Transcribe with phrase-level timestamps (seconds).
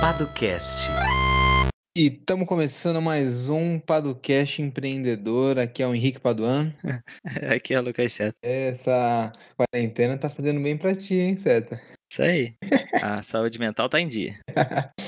[0.00, 0.90] Padocast.
[1.96, 5.58] E estamos começando mais um Padocast Empreendedor.
[5.58, 6.72] Aqui é o Henrique Paduan.
[7.54, 8.36] Aqui é o Lucas Seta.
[8.42, 11.80] Essa quarentena tá fazendo bem pra ti, hein, Seta?
[12.10, 12.54] Isso aí.
[13.02, 14.38] A saúde mental tá em dia.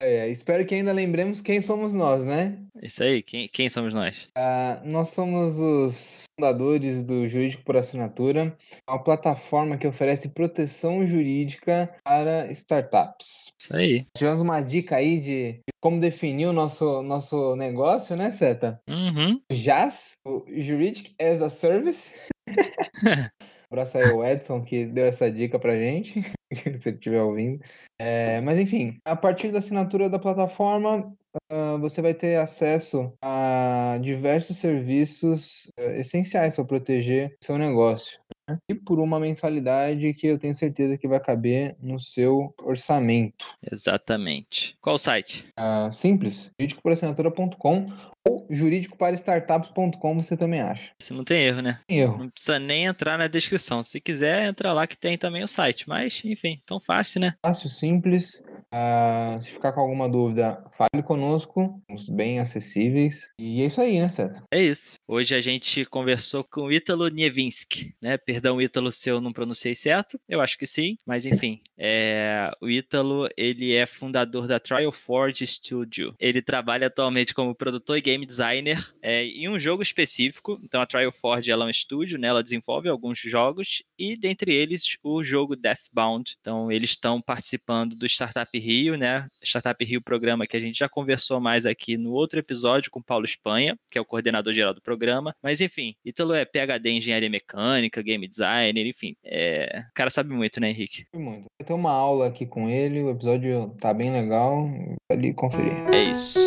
[0.00, 2.58] É, espero que ainda lembremos quem somos nós, né?
[2.82, 3.22] Isso aí.
[3.22, 4.28] Quem, quem somos nós?
[4.36, 8.54] Ah, nós somos os fundadores do Jurídico por Assinatura,
[8.88, 13.54] uma plataforma que oferece proteção jurídica para startups.
[13.58, 14.06] Isso aí.
[14.14, 18.78] Tivemos uma dica aí de, como definir o nosso, nosso negócio, né, Seta?
[18.88, 19.40] Uhum.
[19.50, 22.10] JAS, o Juridic as a Service.
[23.74, 26.22] Abraço aí o Edson que deu essa dica pra gente,
[26.80, 27.60] se ele estiver ouvindo.
[27.98, 31.12] É, mas enfim, a partir da assinatura da plataforma,
[31.50, 38.16] uh, você vai ter acesso a diversos serviços uh, essenciais para proteger seu negócio.
[38.48, 38.56] Né?
[38.70, 43.50] E por uma mensalidade que eu tenho certeza que vai caber no seu orçamento.
[43.72, 44.76] Exatamente.
[44.80, 45.48] Qual o site?
[45.58, 50.92] Uh, simples, juridicoporassinatura.com ou juridicoparaStartups.com você também acha.
[50.98, 51.80] Isso não tem erro, né?
[51.86, 52.18] Tem erro.
[52.18, 53.82] Não precisa nem entrar na descrição.
[53.82, 55.86] Se quiser, entra lá que tem também o site.
[55.88, 57.34] Mas, enfim, tão fácil, né?
[57.44, 58.42] Fácil, simples.
[58.72, 61.80] Uh, se ficar com alguma dúvida, fale conosco.
[61.86, 63.28] Somos bem acessíveis.
[63.38, 64.42] E é isso aí, né, Seta?
[64.50, 64.94] É isso.
[65.06, 68.16] Hoje a gente conversou com o Ítalo Nievinski, né?
[68.16, 70.18] Perdão, Ítalo, se eu não pronunciei certo.
[70.26, 70.96] Eu acho que sim.
[71.06, 71.60] Mas, enfim.
[71.76, 72.50] É...
[72.60, 76.14] O Ítalo, ele é fundador da Trial Forge Studio.
[76.18, 80.60] Ele trabalha atualmente como produtor e game designer é, em um jogo específico.
[80.62, 82.28] Então, a Trial Forge ela é um estúdio, né?
[82.28, 83.82] Ela desenvolve alguns jogos.
[83.98, 86.36] E, dentre eles, o jogo Deathbound.
[86.40, 89.26] Então, eles estão participando do Startup Rio, né?
[89.42, 93.04] Startup Rio, programa que a gente já conversou mais aqui no outro episódio com o
[93.04, 95.34] Paulo Espanha, que é o coordenador geral do programa.
[95.42, 99.16] Mas enfim, Ítalo é PhD em engenharia mecânica, game designer, enfim.
[99.24, 99.84] É...
[99.90, 101.06] O cara sabe muito, né, Henrique?
[101.14, 101.46] Muito.
[101.60, 104.68] Vai ter uma aula aqui com ele, o episódio tá bem legal.
[105.10, 105.74] Ali conferir.
[105.92, 106.38] É isso.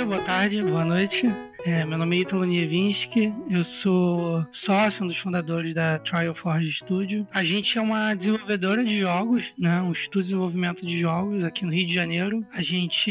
[0.00, 1.30] Dia, boa tarde, boa noite.
[1.66, 6.72] É, meu nome é Ítalo Nievinski, eu sou sócio, um dos fundadores da Trial Forge
[6.84, 7.26] Studio.
[7.32, 11.66] A gente é uma desenvolvedora de jogos, né, um estúdio de desenvolvimento de jogos aqui
[11.66, 12.42] no Rio de Janeiro.
[12.54, 13.10] A gente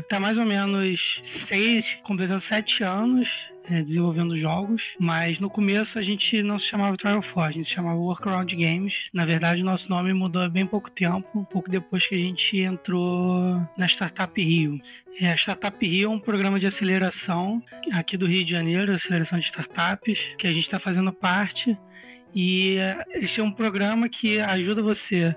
[0.00, 0.98] está mais ou menos
[1.48, 3.28] seis, completando sete anos
[3.68, 7.68] é, desenvolvendo jogos, mas no começo a gente não se chamava Trial Forge, a gente
[7.68, 8.92] se chamava Workaround Games.
[9.12, 12.58] Na verdade, nosso nome mudou há bem pouco tempo, um pouco depois que a gente
[12.58, 14.78] entrou na Startup Rio.
[15.20, 17.62] É, a Startup Rio é um programa de aceleração
[17.92, 21.76] aqui do Rio de Janeiro, aceleração de startups, que a gente está fazendo parte.
[22.34, 22.78] E
[23.14, 25.36] esse é um programa que ajuda você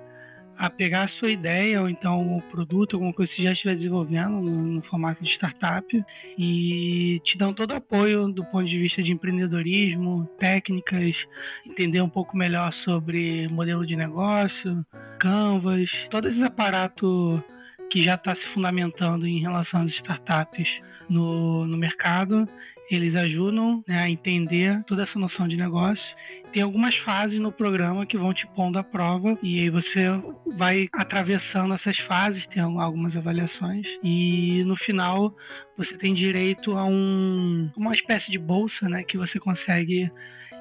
[0.58, 3.76] a pegar a sua ideia ou então o produto, alguma coisa que você já estiver
[3.76, 5.86] desenvolvendo no, no, formato de startup
[6.38, 11.16] e te dão todo o apoio do ponto de vista de empreendedorismo, técnicas,
[11.66, 14.86] entender um pouco melhor sobre modelo de negócio,
[15.20, 17.44] canvas, todo esse aparato
[17.92, 20.68] que já está se fundamentando em relação às startups
[21.10, 22.48] no, no mercado.
[22.90, 26.04] Eles ajudam né, a entender toda essa noção de negócio
[26.56, 30.06] tem algumas fases no programa que vão te pondo à prova e aí você
[30.56, 35.36] vai atravessando essas fases, tem algumas avaliações e no final
[35.78, 40.10] você tem direito a um, uma espécie de bolsa, né, que você consegue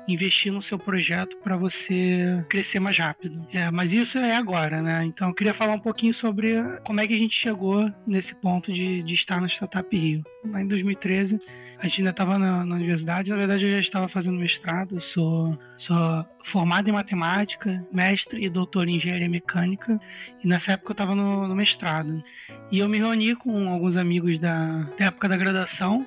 [0.09, 3.47] investir no seu projeto para você crescer mais rápido.
[3.53, 5.05] É, mas isso é agora, né?
[5.07, 8.71] Então eu queria falar um pouquinho sobre como é que a gente chegou nesse ponto
[8.73, 10.23] de, de estar na Startup Rio.
[10.45, 11.41] Lá em 2013
[11.85, 15.59] a gente ainda estava na, na, universidade, na verdade eu já estava fazendo mestrado, sou,
[15.81, 20.01] sou formado em matemática, mestre e doutor em engenharia mecânica,
[20.43, 22.25] e nessa época eu estava no, no, mestrado.
[22.73, 26.07] E eu me reuni com alguns amigos da, da época da graduação,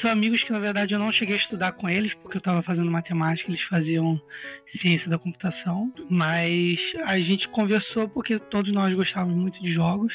[0.00, 2.62] são amigos que na verdade eu não cheguei a estudar com eles, porque eu estava
[2.62, 4.20] fazendo matemática, eles faziam
[4.80, 10.12] ciência da computação, mas a gente conversou porque todos nós gostávamos muito de jogos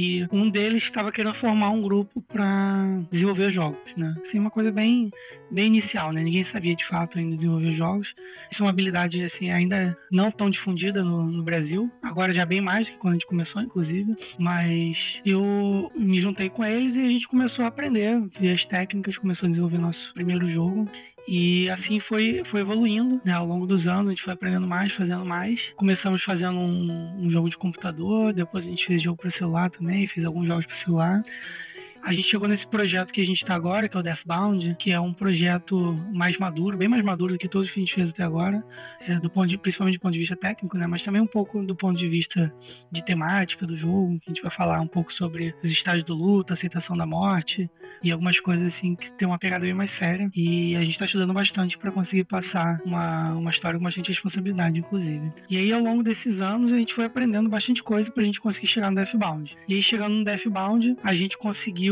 [0.00, 4.14] e um deles estava querendo formar um grupo para desenvolver jogos, né?
[4.26, 5.10] Assim, uma coisa bem,
[5.50, 6.22] bem inicial, né?
[6.22, 8.08] Ninguém sabia de fato ainda desenvolver jogos.
[8.50, 11.90] Isso é uma habilidade assim ainda não tão difundida no, no Brasil.
[12.02, 14.16] Agora já bem mais que quando a gente começou, inclusive.
[14.38, 14.96] Mas
[15.26, 19.48] eu me juntei com eles e a gente começou a aprender, ver as técnicas, começou
[19.48, 20.88] a desenvolver nosso primeiro jogo.
[21.28, 23.32] E assim foi, foi evoluindo, né?
[23.32, 25.60] Ao longo dos anos a gente foi aprendendo mais, fazendo mais.
[25.76, 30.08] Começamos fazendo um, um jogo de computador, depois a gente fez jogo para celular também,
[30.08, 31.24] fiz alguns jogos para celular.
[32.02, 34.90] A gente chegou nesse projeto que a gente está agora, que é o Deathbound, que
[34.90, 35.76] é um projeto
[36.12, 38.62] mais maduro, bem mais maduro do que todos que a gente fez até agora,
[39.06, 40.86] é, do ponto de, principalmente do ponto de vista técnico, né?
[40.86, 42.52] Mas também um pouco do ponto de vista
[42.90, 46.14] de temática do jogo, que a gente vai falar um pouco sobre os estágios do
[46.14, 47.70] luto, aceitação da morte
[48.02, 50.30] e algumas coisas assim que tem uma pegada bem mais séria.
[50.34, 54.78] E a gente está estudando bastante para conseguir passar uma, uma história com bastante responsabilidade,
[54.78, 55.32] inclusive.
[55.48, 58.40] E aí, ao longo desses anos, a gente foi aprendendo bastante coisa para a gente
[58.40, 59.54] conseguir chegar no Deathbound.
[59.68, 61.89] E aí, chegando no Deathbound, a gente conseguiu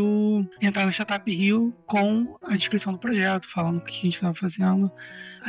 [0.61, 4.35] entrar no Startup Rio com a descrição do projeto, falando o que a gente estava
[4.35, 4.91] fazendo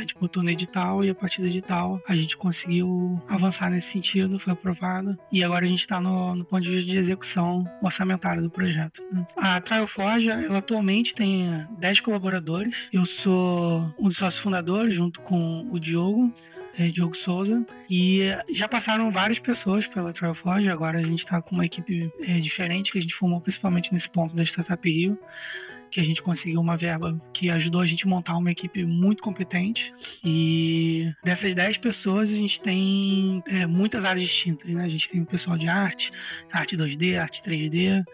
[0.00, 4.38] gente botou no edital e a partir do edital a gente conseguiu avançar nesse sentido,
[4.40, 8.42] foi aprovado e agora a gente está no, no, ponto de vista de execução orçamentária
[8.42, 9.02] do projeto.
[9.12, 9.26] Né?
[9.36, 15.20] A Trial Forge, ela atualmente tem 10 colaboradores, eu sou um dos sócios fundadores junto
[15.20, 16.32] com o Diogo,
[16.80, 17.64] é, Diogo Souza.
[17.90, 18.20] E
[18.54, 22.40] já passaram várias pessoas pela Trial Forge, agora a gente está com uma equipe é,
[22.40, 25.18] diferente que a gente formou principalmente nesse ponto da Startup Rio
[25.90, 29.22] que a gente conseguiu uma verba que ajudou a gente a montar uma equipe muito
[29.22, 29.92] competente.
[30.24, 34.70] E dessas 10 pessoas, a gente tem é, muitas áreas distintas.
[34.70, 34.84] Né?
[34.84, 36.10] A gente tem o pessoal de arte,
[36.52, 38.04] arte 2D, arte 3D,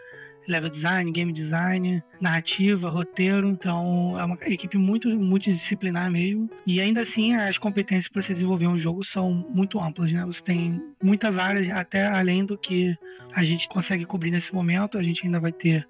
[0.48, 3.48] level design, game design, narrativa, roteiro.
[3.48, 6.48] Então é uma equipe muito multidisciplinar mesmo.
[6.66, 10.24] E ainda assim as competências para se desenvolver um jogo são muito amplas, né?
[10.26, 12.96] Você tem muitas áreas até além do que
[13.34, 14.98] a gente consegue cobrir nesse momento.
[14.98, 15.86] A gente ainda vai ter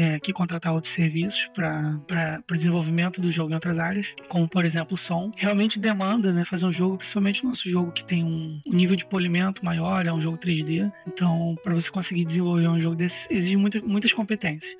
[0.00, 4.64] é, que contratar outros serviços para o desenvolvimento do jogo em outras áreas, como por
[4.64, 5.30] exemplo o som.
[5.36, 9.04] Realmente demanda né, fazer um jogo, principalmente o nosso jogo que tem um nível de
[9.04, 10.90] polimento maior, é um jogo 3D.
[11.06, 14.70] Então, para você conseguir desenvolver um jogo desse, exige muita, muitas competências.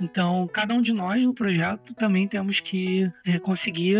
[0.00, 3.96] Então, cada um de nós no projeto também temos que é, conseguir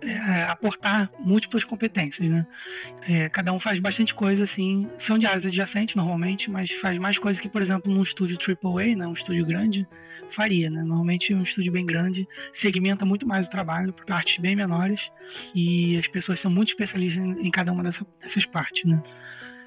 [0.00, 2.30] é, aportar múltiplas competências.
[2.30, 2.46] Né?
[3.08, 7.18] É, cada um faz bastante coisa assim, são de áreas adjacentes normalmente, mas faz mais
[7.18, 9.86] coisas que, por exemplo, num estúdio AAA, né, um estúdio grande,
[10.36, 10.70] faria.
[10.70, 10.82] Né?
[10.82, 12.26] Normalmente um estúdio bem grande
[12.60, 15.00] segmenta muito mais o trabalho por partes bem menores
[15.54, 18.84] e as pessoas são muito especialistas em, em cada uma dessa, dessas partes.
[18.84, 19.02] Né?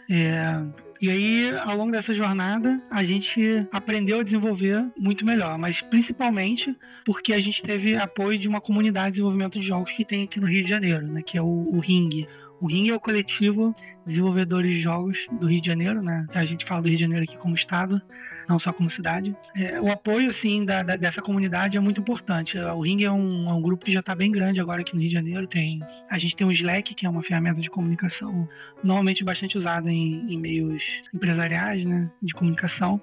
[0.10, 5.80] É, e aí, ao longo dessa jornada, a gente aprendeu a desenvolver muito melhor, mas
[5.84, 10.24] principalmente porque a gente teve apoio de uma comunidade de desenvolvimento de jogos que tem
[10.24, 12.28] aqui no Rio de Janeiro, né, que é o, o Ring.
[12.60, 16.26] O Ring é o coletivo de desenvolvedores de jogos do Rio de Janeiro, né?
[16.34, 18.02] A gente fala do Rio de Janeiro aqui como estado,
[18.48, 19.36] não só como cidade.
[19.56, 22.58] É, o apoio, assim, da, da, dessa comunidade é muito importante.
[22.58, 25.02] O Ring é um, é um grupo que já está bem grande agora aqui no
[25.02, 25.48] Rio de Janeiro.
[25.48, 25.80] Tem,
[26.10, 28.48] a gente tem o Slack, que é uma ferramenta de comunicação
[28.84, 30.82] normalmente bastante usada em, em meios
[31.14, 33.02] empresariais, né, de comunicação.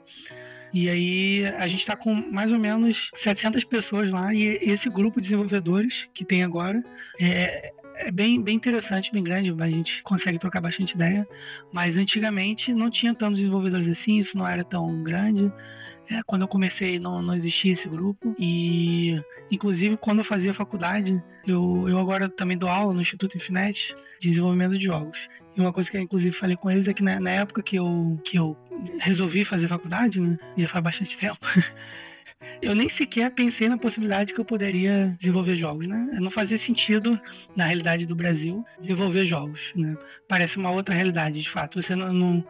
[0.72, 5.20] E aí a gente está com mais ou menos 700 pessoas lá e esse grupo
[5.20, 6.82] de desenvolvedores que tem agora
[7.20, 11.26] é, é bem, bem interessante, bem grande, a gente consegue trocar bastante ideia,
[11.72, 15.52] mas antigamente não tinha tantos desenvolvedores assim, isso não era tão grande.
[16.10, 19.18] É, quando eu comecei não, não existia esse grupo e
[19.50, 23.78] inclusive quando eu fazia faculdade eu, eu agora também dou aula no Instituto Infinet
[24.20, 25.18] de desenvolvimento de jogos
[25.56, 27.76] e uma coisa que eu inclusive falei com eles é que na, na época que
[27.76, 28.56] eu, que eu
[29.00, 31.38] resolvi fazer faculdade, né, já faz bastante tempo
[32.64, 36.18] eu nem sequer pensei na possibilidade que eu poderia desenvolver jogos, né?
[36.20, 37.18] Não fazia sentido,
[37.56, 39.96] na realidade do Brasil, desenvolver jogos, né?
[40.28, 41.82] Parece uma outra realidade, de fato.
[41.82, 42.44] Você não, não,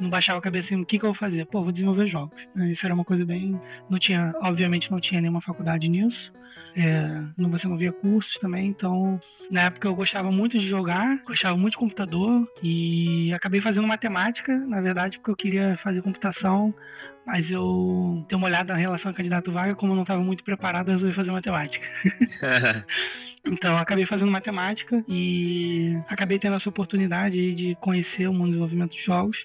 [0.00, 1.46] não baixava a cabeça assim, o que, que eu vou fazer?
[1.46, 2.38] Pô, vou desenvolver jogos.
[2.54, 2.72] Né?
[2.72, 3.60] Isso era uma coisa bem...
[3.88, 6.32] Não tinha, obviamente não tinha nenhuma faculdade nisso.
[6.76, 9.20] É, não, você não via cursos também, então
[9.50, 14.56] na época eu gostava muito de jogar, gostava muito de computador e acabei fazendo matemática,
[14.56, 16.72] na verdade, porque eu queria fazer computação,
[17.26, 20.94] mas eu dei uma olhada na relação candidato-vaga, como eu não estava muito preparado, eu
[20.94, 21.86] resolvi fazer matemática.
[23.44, 28.92] Então, acabei fazendo matemática e acabei tendo essa oportunidade de conhecer o mundo do desenvolvimento
[28.92, 29.36] de jogos.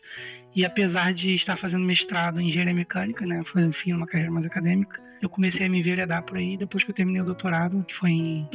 [0.53, 4.45] E apesar de estar fazendo mestrado em engenharia mecânica, né, foi enfim uma carreira mais
[4.45, 7.93] acadêmica, eu comecei a me enveredar por aí depois que eu terminei o doutorado, que
[7.95, 8.47] foi em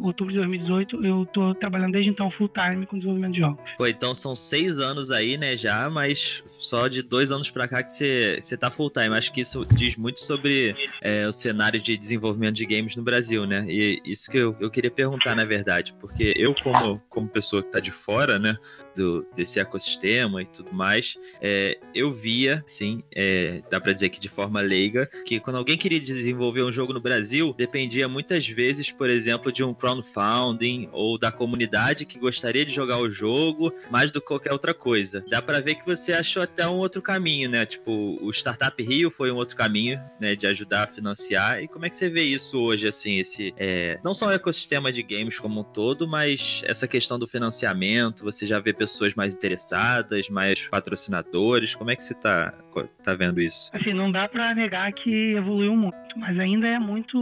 [0.00, 1.04] outubro de 2018.
[1.04, 3.64] Eu tô trabalhando desde então full time com desenvolvimento de jogos.
[3.76, 7.82] Pô, então são seis anos aí, né, já, mas só de dois anos pra cá
[7.82, 9.16] que você, tá full time.
[9.16, 13.46] Acho que isso diz muito sobre é, o cenário de desenvolvimento de games no Brasil,
[13.46, 13.64] né?
[13.68, 17.70] E isso que eu, eu queria perguntar, na verdade, porque eu, como, como pessoa que
[17.70, 18.56] tá de fora, né,
[18.94, 24.20] do, desse ecossistema e tudo mais, é, eu via, sim, é, dá pra dizer que
[24.20, 28.90] de forma leiga, que quando alguém queria desenvolver um jogo no Brasil dependia muitas vezes,
[28.90, 34.10] por exemplo, de um crowdfunding ou da comunidade que gostaria de jogar o jogo, mais
[34.10, 35.24] do que qualquer outra coisa.
[35.30, 37.64] Dá para ver que você achou até um outro caminho, né?
[37.64, 41.62] Tipo, o Startup Rio foi um outro caminho, né, de ajudar a financiar.
[41.62, 44.92] E como é que você vê isso hoje, assim, esse é, não só o ecossistema
[44.92, 49.34] de games como um todo, mas essa questão do financiamento, você já vê pessoas mais
[49.34, 52.54] interessadas, mais patrocinadores, como é que você tá,
[53.02, 53.70] tá vendo isso?
[53.72, 57.18] Assim, não dá para negar que evoluiu muito, mas ainda é muito...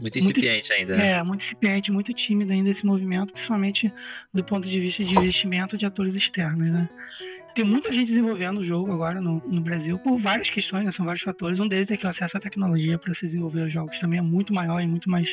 [0.00, 1.10] Muito incipiente muito, ainda, né?
[1.12, 3.92] É, muito incipiente, muito tímido ainda esse movimento, principalmente
[4.32, 6.88] do ponto de vista de investimento de atores externos, né?
[7.58, 10.92] Tem muita gente desenvolvendo o jogo agora no, no Brasil por várias questões, né?
[10.96, 11.58] são vários fatores.
[11.58, 14.22] Um deles é que o acesso à tecnologia para se desenvolver os jogos também é
[14.22, 15.28] muito maior e muito mais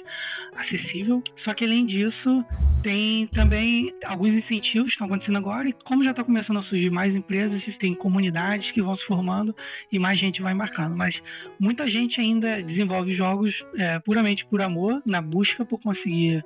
[0.55, 1.21] acessível.
[1.43, 2.43] Só que além disso,
[2.81, 6.89] tem também alguns incentivos que estão acontecendo agora e como já está começando a surgir
[6.89, 9.55] mais empresas, tem comunidades que vão se formando
[9.91, 10.95] e mais gente vai embarcando.
[10.95, 11.15] Mas
[11.59, 16.43] muita gente ainda desenvolve jogos é, puramente por amor, na busca por conseguir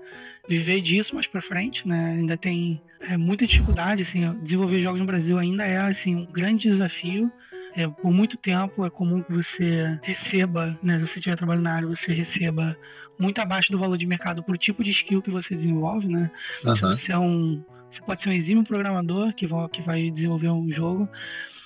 [0.49, 2.15] viver disso mais para frente, né?
[2.17, 6.69] Ainda tem é, muita dificuldade, assim, desenvolver jogos no Brasil ainda é assim um grande
[6.69, 7.31] desafio.
[7.75, 11.75] É, por muito tempo é comum que você receba, né, se você estiver trabalhando na
[11.75, 12.75] área, você receba
[13.19, 16.31] muito abaixo do valor de mercado por tipo de skill que você desenvolve, né?
[16.65, 16.75] Uhum.
[16.75, 20.49] Se você é um você pode ser um exímio programador que vai, que vai desenvolver
[20.49, 21.09] um jogo,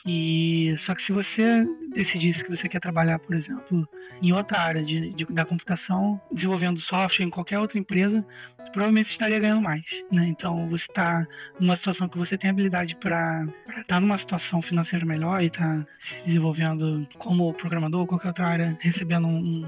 [0.05, 3.87] e só que se você decidisse que você quer trabalhar, por exemplo,
[4.21, 8.25] em outra área de, de, da computação, desenvolvendo software em qualquer outra empresa,
[8.73, 9.83] provavelmente estaria ganhando mais.
[10.11, 10.27] Né?
[10.27, 11.25] Então você está
[11.59, 15.79] numa situação que você tem habilidade para estar tá numa situação financeira melhor e estar
[15.79, 19.65] tá se desenvolvendo como programador ou qualquer outra área, recebendo um,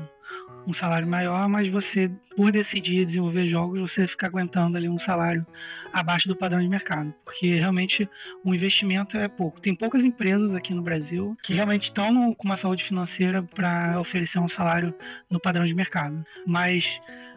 [0.67, 5.45] um salário maior, mas você, por decidir desenvolver jogos, você fica aguentando ali um salário
[5.93, 8.10] abaixo do padrão de mercado, porque realmente
[8.43, 9.62] o investimento é pouco.
[9.62, 14.39] Tem poucas empresas aqui no Brasil que realmente estão com uma saúde financeira para oferecer
[14.39, 14.93] um salário
[15.29, 16.25] no padrão de mercado.
[16.45, 16.84] Mas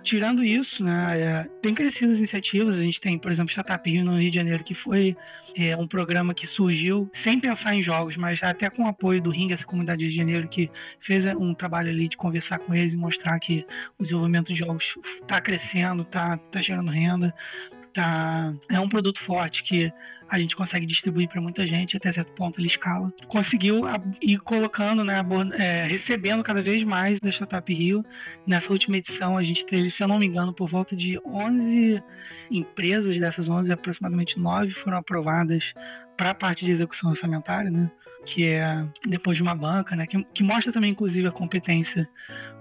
[0.04, 2.74] tirando isso, né, é, tem crescido as iniciativas.
[2.74, 5.16] A gente tem, por exemplo, Startup Rio no Rio de Janeiro, que foi
[5.56, 9.30] é, um programa que surgiu sem pensar em jogos, mas até com o apoio do
[9.30, 10.70] Ring, essa comunidade de Janeiro, que
[11.06, 13.66] fez um trabalho ali de conversar com eles e mostrar que
[13.98, 14.84] o desenvolvimento de jogos
[15.20, 17.34] está crescendo, está tá gerando renda,
[17.98, 19.92] tá, é um produto forte que
[20.28, 23.12] a gente consegue distribuir para muita gente, até certo ponto ele escala.
[23.28, 23.82] Conseguiu
[24.20, 25.24] ir colocando, né,
[25.54, 28.04] é, recebendo cada vez mais da Startup Rio.
[28.46, 32.02] Nessa última edição a gente teve, se eu não me engano, por volta de 11
[32.50, 35.64] empresas, dessas 11, aproximadamente 9 foram aprovadas
[36.16, 37.90] para a parte de execução orçamentária, né?
[38.26, 42.08] que é depois de uma banca, né, que, que, mostra também, inclusive, a competência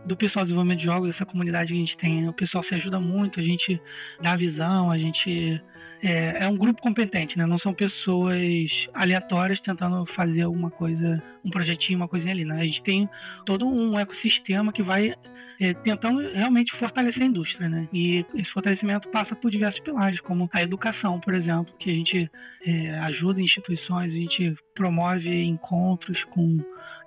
[0.07, 2.27] do pessoal de desenvolvimento de jogos, essa comunidade que a gente tem.
[2.27, 3.79] O pessoal se ajuda muito, a gente
[4.21, 5.61] dá visão, a gente
[6.01, 7.45] é, é, um grupo competente, né?
[7.45, 12.61] Não são pessoas aleatórias tentando fazer alguma coisa, um projetinho, uma coisinha ali, né?
[12.61, 13.09] A gente tem
[13.45, 15.13] todo um ecossistema que vai
[15.59, 17.87] é, tentando realmente fortalecer a indústria, né?
[17.91, 22.31] E esse fortalecimento passa por diversos pilares, como a educação, por exemplo, que a gente
[22.65, 26.57] é, ajuda instituições, a gente promove encontros com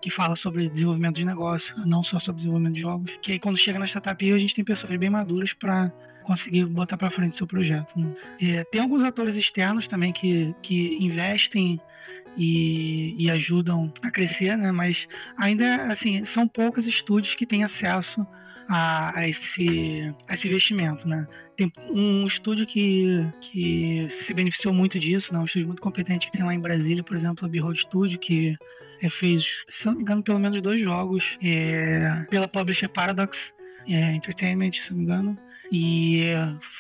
[0.03, 3.11] que fala sobre desenvolvimento de negócio, não só sobre desenvolvimento de jogos.
[3.23, 5.91] Que aí quando chega na startup a gente tem pessoas bem maduras para
[6.25, 7.89] conseguir botar para frente seu projeto.
[7.97, 8.15] Né?
[8.41, 11.81] É, tem alguns atores externos também que, que investem
[12.37, 14.71] e, e, ajudam a crescer, né?
[14.71, 14.97] Mas
[15.37, 18.27] ainda assim são poucos estúdios que têm acesso
[18.71, 21.27] a, a, esse, a esse investimento, né?
[21.57, 25.41] Tem um estúdio que, que se beneficiou muito disso, né?
[25.41, 28.57] um estúdio muito competente que tem lá em Brasília, por exemplo, o Behold Studio, que
[29.03, 29.43] é, fez,
[29.79, 33.37] se não me engano, pelo menos dois jogos é, pela publisher Paradox
[33.89, 36.23] é, Entertainment, se não me engano e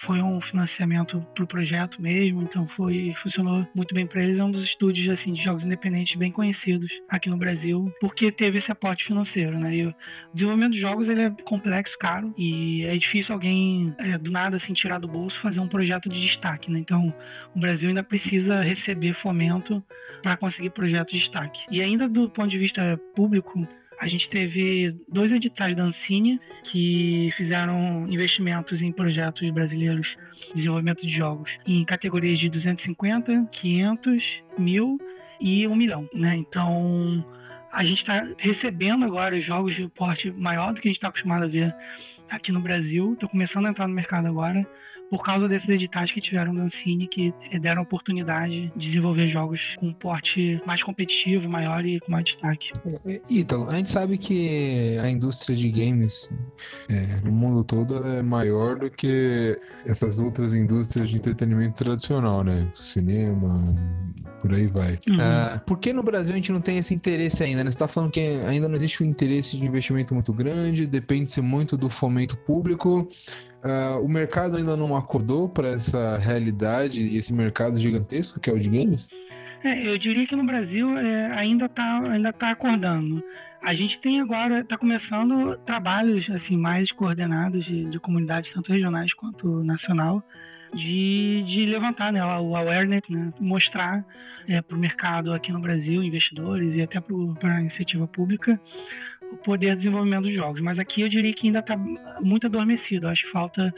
[0.04, 4.38] foi um financiamento para o projeto mesmo, então foi funcionou muito bem para eles.
[4.38, 8.58] É um dos estúdios assim de jogos independentes bem conhecidos aqui no Brasil, porque teve
[8.58, 9.76] esse aporte financeiro, né?
[9.76, 9.94] E o
[10.34, 14.72] desenvolvimento de jogos ele é complexo, caro e é difícil alguém é, do nada assim
[14.72, 16.80] tirar do bolso fazer um projeto de destaque, né?
[16.80, 17.14] Então
[17.54, 19.82] o Brasil ainda precisa receber fomento
[20.22, 21.60] para conseguir projetos de destaque.
[21.70, 23.66] E ainda do ponto de vista público,
[24.00, 26.40] a gente teve dois editais da Ancine
[26.72, 30.08] que fizeram investimentos em projetos brasileiros
[30.48, 34.98] de desenvolvimento de jogos em categorias de 250, 500, mil
[35.38, 36.34] e 1 milhão, né?
[36.34, 37.22] Então,
[37.70, 41.44] a gente está recebendo agora jogos de porte maior do que a gente está acostumado
[41.44, 41.74] a ver
[42.30, 44.66] aqui no Brasil, estou começando a entrar no mercado agora
[45.10, 49.88] por causa desses editais que tiveram no Ancine, que deram oportunidade de desenvolver jogos com
[49.88, 52.70] um porte mais competitivo, maior e com mais destaque.
[53.28, 56.28] Ítalo, a gente sabe que a indústria de games
[56.88, 62.70] é, no mundo todo é maior do que essas outras indústrias de entretenimento tradicional, né?
[62.74, 63.58] Cinema,
[64.40, 64.98] por aí vai.
[65.08, 65.16] Uhum.
[65.16, 67.64] Uh, por que no Brasil a gente não tem esse interesse ainda?
[67.64, 67.70] Né?
[67.70, 71.76] Você está falando que ainda não existe um interesse de investimento muito grande, depende-se muito
[71.76, 73.08] do fomento público.
[73.62, 78.52] Uh, o mercado ainda não acordou para essa realidade e esse mercado gigantesco que é
[78.52, 79.08] o de games?
[79.62, 83.22] É, eu diria que no Brasil é, ainda está ainda tá acordando.
[83.62, 89.12] A gente tem agora, está começando trabalhos assim mais coordenados de, de comunidades, tanto regionais
[89.12, 90.22] quanto nacional,
[90.72, 94.02] de, de levantar né, o awareness, né, mostrar
[94.48, 98.58] é, para o mercado aqui no Brasil, investidores e até para a iniciativa pública,
[99.32, 100.60] o poder de desenvolvimento dos jogos.
[100.60, 101.76] Mas aqui eu diria que ainda está
[102.20, 103.08] muito adormecido.
[103.08, 103.72] acho que falta,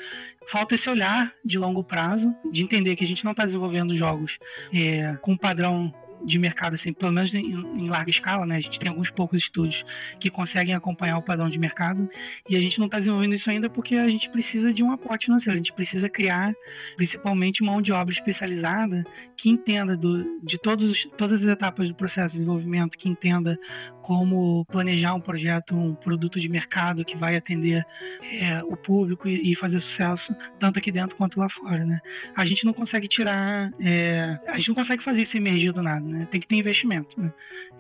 [0.50, 4.32] falta esse olhar de longo prazo, de entender que a gente não está desenvolvendo jogos
[4.73, 5.92] é, com padrão
[6.25, 8.56] de mercado, assim, pelo menos em, em, larga escala, né?
[8.56, 9.82] A gente tem alguns poucos estúdios
[10.21, 12.09] que conseguem acompanhar o padrão de mercado
[12.49, 15.26] e a gente não está desenvolvendo isso ainda porque a gente precisa de um aporte
[15.26, 16.54] financeiro, a gente precisa criar
[16.97, 19.04] principalmente mão de obra especializada
[19.37, 23.59] que entenda do, de todos, todas as etapas do processo de desenvolvimento, que entenda
[24.02, 27.85] como planejar um projeto, um produto de mercado que vai atender
[28.23, 32.00] é, o público e, e, fazer sucesso tanto aqui dentro quanto lá fora, né?
[32.37, 36.04] A gente não consegue tirar, é, a gente não consegue fazer isso emergir do nada,
[36.06, 36.26] né?
[36.30, 37.32] Tem que ter investimento, né?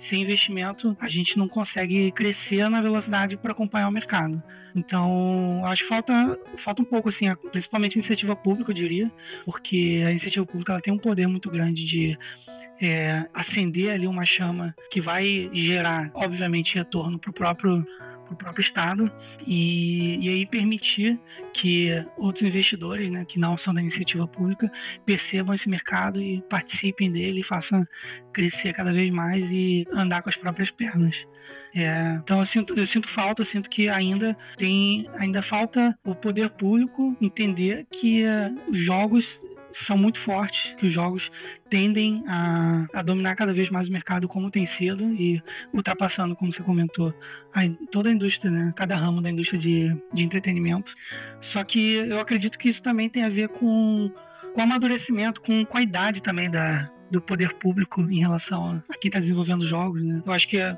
[0.08, 4.42] Sem investimento, a gente não consegue crescer na velocidade para acompanhar o mercado.
[4.74, 9.10] Então, acho que falta, falta um pouco, assim, principalmente iniciativa pública, eu diria,
[9.44, 12.18] porque a iniciativa pública ela tem um poder muito grande de
[12.82, 17.86] é, acender ali uma chama que vai gerar, obviamente, retorno para o próprio
[18.30, 19.12] o próprio Estado
[19.46, 21.18] e, e aí permitir
[21.52, 24.72] que outros investidores, né, que não são da iniciativa pública,
[25.04, 27.86] percebam esse mercado e participem dele e façam
[28.32, 31.14] crescer cada vez mais e andar com as próprias pernas.
[31.74, 36.14] É, então eu sinto, eu sinto falta, eu sinto que ainda tem, ainda falta o
[36.14, 39.24] poder público entender que uh, os jogos
[39.86, 41.22] são muito fortes, que os jogos
[41.70, 46.52] tendem a, a, dominar cada vez mais o mercado como tem sido e ultrapassando, como
[46.52, 47.14] você comentou,
[47.54, 47.60] a,
[47.90, 48.72] toda a indústria, né?
[48.76, 50.90] cada ramo da indústria de, de entretenimento.
[51.52, 54.10] Só que eu acredito que isso também tem a ver com,
[54.54, 59.10] com amadurecimento, com, com a idade também da, do poder público em relação a quem
[59.10, 60.22] está desenvolvendo jogos, né?
[60.24, 60.76] Eu acho que é,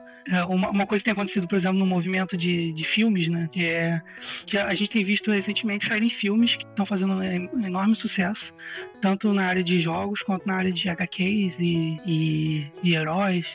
[0.48, 3.48] uma, uma, coisa que tem acontecido, por exemplo, no movimento de, de filmes, né?
[3.52, 4.02] Que é
[4.46, 8.44] que a gente tem visto recentemente saírem filmes que estão fazendo um enorme sucesso,
[9.00, 13.46] tanto na área de jogos quanto na área de HQs e, e, e heróis.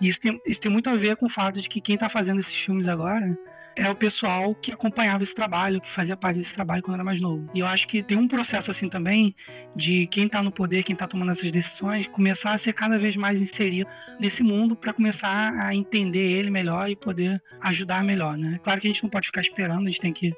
[0.00, 2.08] E isso tem, isso tem muito a ver com o fato de que quem está
[2.08, 3.36] fazendo esses filmes agora
[3.78, 7.20] é o pessoal que acompanhava esse trabalho, que fazia parte desse trabalho quando era mais
[7.20, 7.48] novo.
[7.54, 9.34] E eu acho que tem um processo assim também
[9.76, 13.14] de quem está no poder, quem está tomando essas decisões, começar a ser cada vez
[13.14, 18.58] mais inserido nesse mundo para começar a entender ele melhor e poder ajudar melhor, né?
[18.64, 20.34] Claro que a gente não pode ficar esperando, a gente tem que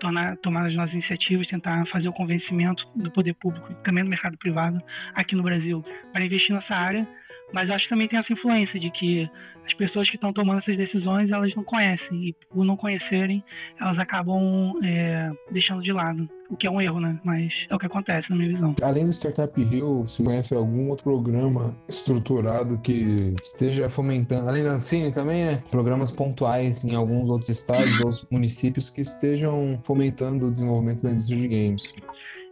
[0.00, 4.08] tornar, tomar as nossas iniciativas, tentar fazer o convencimento do poder público e também do
[4.08, 4.80] mercado privado
[5.14, 7.06] aqui no Brasil para investir nessa área
[7.52, 9.28] mas acho que também tem essa influência de que
[9.64, 12.28] as pessoas que estão tomando essas decisões elas não conhecem.
[12.28, 13.44] E por não conhecerem
[13.80, 16.28] elas acabam é, deixando de lado.
[16.50, 17.18] O que é um erro né?
[17.24, 18.74] Mas é o que acontece na minha visão.
[18.82, 24.72] Além do Startup Hill você conhece algum outro programa estruturado que esteja fomentando além da
[24.72, 25.62] Ancine também né?
[25.70, 31.38] Programas pontuais em alguns outros estados ou municípios que estejam fomentando o desenvolvimento da indústria
[31.38, 31.94] de games.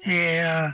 [0.07, 0.73] É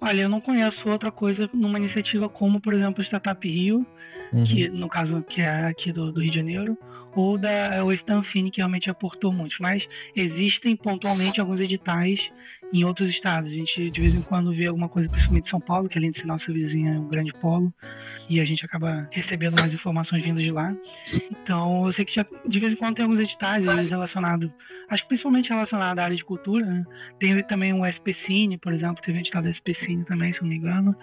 [0.00, 3.86] Olha, eu não conheço outra coisa numa iniciativa como, por exemplo, o Startup Rio,
[4.32, 4.44] uhum.
[4.44, 6.78] que no caso que é aqui do, do Rio de Janeiro,
[7.14, 9.56] ou da o Stanfini, que realmente aportou muito.
[9.60, 9.82] Mas
[10.16, 12.18] existem pontualmente alguns editais
[12.72, 13.50] em outros estados.
[13.50, 16.10] A gente de vez em quando vê alguma coisa, principalmente em São Paulo, que além
[16.10, 17.72] de ser nossa vizinha, é um grande polo,
[18.28, 20.72] e a gente acaba recebendo mais informações vindas de lá.
[21.30, 24.50] Então, eu sei que já, de vez em quando tem alguns editais relacionados,
[24.88, 26.64] acho que principalmente relacionados à área de cultura.
[26.64, 26.84] Né?
[27.18, 30.56] Tem também o SPCine, por exemplo, teve um edital da SPCine também, se não me
[30.56, 30.94] engano.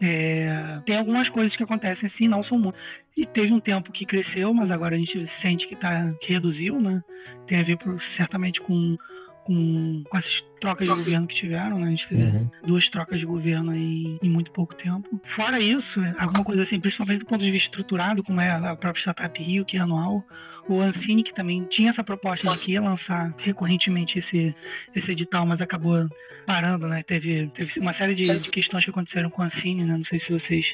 [0.00, 2.80] É, tem algumas coisas que acontecem assim, não são muitas.
[3.16, 6.80] E teve um tempo que cresceu, mas agora a gente sente que, tá, que reduziu,
[6.80, 7.02] né?
[7.46, 8.96] Tem a ver por, certamente com,
[9.44, 11.86] com, com essas trocas de governo que tiveram, né?
[11.86, 12.50] A gente teve Uhum.
[12.66, 15.20] duas trocas de governo aí em muito pouco tempo.
[15.36, 19.00] Fora isso, alguma coisa assim, principalmente do ponto de vista estruturado, como é a própria
[19.00, 20.24] Startup Rio, que é anual,
[20.68, 24.54] o Ancine, que também tinha essa proposta de que ia lançar recorrentemente esse,
[24.94, 26.08] esse edital, mas acabou
[26.46, 27.02] parando, né?
[27.02, 29.96] Teve, teve uma série de, de questões que aconteceram com a Ancine, né?
[29.98, 30.64] Não sei se vocês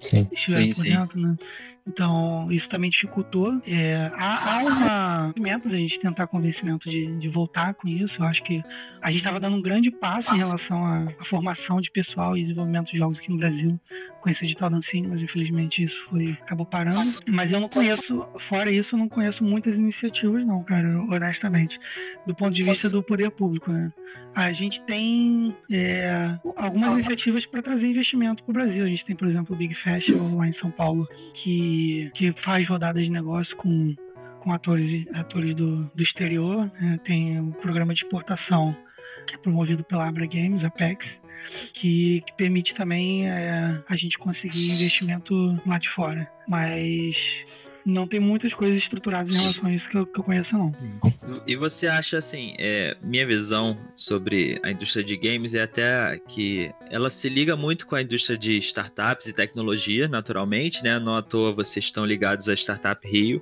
[0.00, 0.28] Sim.
[0.32, 0.90] estiveram Sim, por sim.
[0.90, 1.36] dentro, né?
[1.86, 3.60] Então, isso também dificultou.
[3.64, 8.12] É, há, há uma da gente tentar convencimento de, de voltar com isso.
[8.18, 8.62] Eu acho que
[9.00, 12.90] a gente estava dando um grande passo em relação à formação de pessoal e desenvolvimento
[12.90, 13.78] de jogos aqui no Brasil
[14.30, 17.12] edital da Ancine, mas infelizmente isso foi acabou parando.
[17.26, 21.78] Mas eu não conheço, fora isso, eu não conheço muitas iniciativas, não, cara, honestamente,
[22.26, 23.92] do ponto de vista do poder público, né?
[24.34, 28.84] A gente tem é, algumas iniciativas para trazer investimento para o Brasil.
[28.84, 31.08] A gente tem, por exemplo, o Big Festival lá em São Paulo,
[31.42, 33.94] que, que faz rodadas de negócio com,
[34.40, 36.70] com atores, atores do, do exterior.
[36.78, 37.00] né?
[37.04, 38.76] Tem o programa de exportação,
[39.26, 41.06] que é promovido pela Abra Games, Apex,
[41.74, 46.28] que, que permite também é, a gente conseguir investimento lá de fora.
[46.48, 47.16] Mas
[47.86, 50.74] não tem muitas coisas estruturadas em relação a isso que eu, que eu conheço, não.
[51.46, 56.72] E você acha assim, é, minha visão sobre a indústria de games é até que
[56.90, 60.98] ela se liga muito com a indústria de startups e tecnologia, naturalmente, né?
[60.98, 63.40] Não à toa vocês estão ligados à Startup Rio,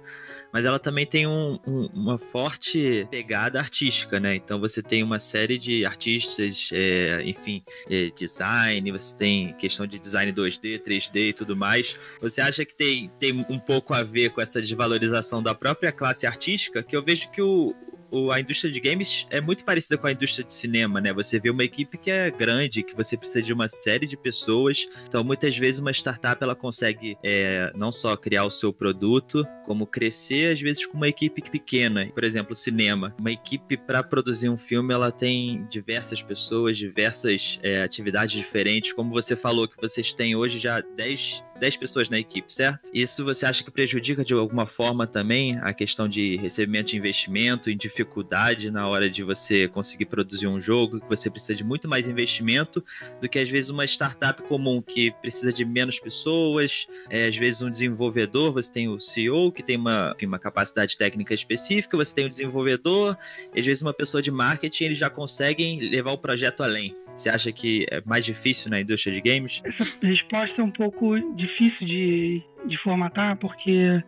[0.54, 4.36] mas ela também tem um- um- uma forte pegada artística, né?
[4.36, 9.98] Então você tem uma série de artistas, é, enfim, é, design, você tem questão de
[9.98, 11.98] design 2D, 3D e tudo mais.
[12.20, 16.24] Você acha que tem, tem um pouco a ver com essa desvalorização da própria classe
[16.24, 16.84] artística?
[16.84, 17.74] Que eu vejo que o,
[18.14, 21.12] o- a indústria de games é muito parecida com a indústria de cinema, né?
[21.12, 24.86] Você vê uma equipe que é grande, que você precisa de uma série de pessoas.
[25.08, 29.86] Então, muitas vezes, uma startup ela consegue é, não só criar o seu produto, como
[29.86, 32.06] crescer, às vezes, com uma equipe pequena.
[32.14, 33.14] Por exemplo, cinema.
[33.18, 38.92] Uma equipe para produzir um filme, ela tem diversas pessoas, diversas é, atividades diferentes.
[38.92, 42.90] Como você falou, que vocês têm hoje já 10 10 pessoas na equipe, certo?
[42.92, 47.70] Isso você acha que prejudica de alguma forma também a questão de recebimento de investimento,
[47.70, 51.88] em dificuldade na hora de você conseguir produzir um jogo, que você precisa de muito
[51.88, 52.84] mais investimento
[53.20, 57.62] do que às vezes uma startup comum que precisa de menos pessoas, é, às vezes
[57.62, 62.14] um desenvolvedor, você tem o CEO que tem uma, enfim, uma capacidade técnica específica, você
[62.14, 63.16] tem o desenvolvedor,
[63.54, 66.96] e às vezes uma pessoa de marketing, eles já conseguem levar o projeto além.
[67.14, 69.62] Você acha que é mais difícil na indústria de games?
[69.64, 74.02] Essa resposta é um pouco difícil de, de formatar, porque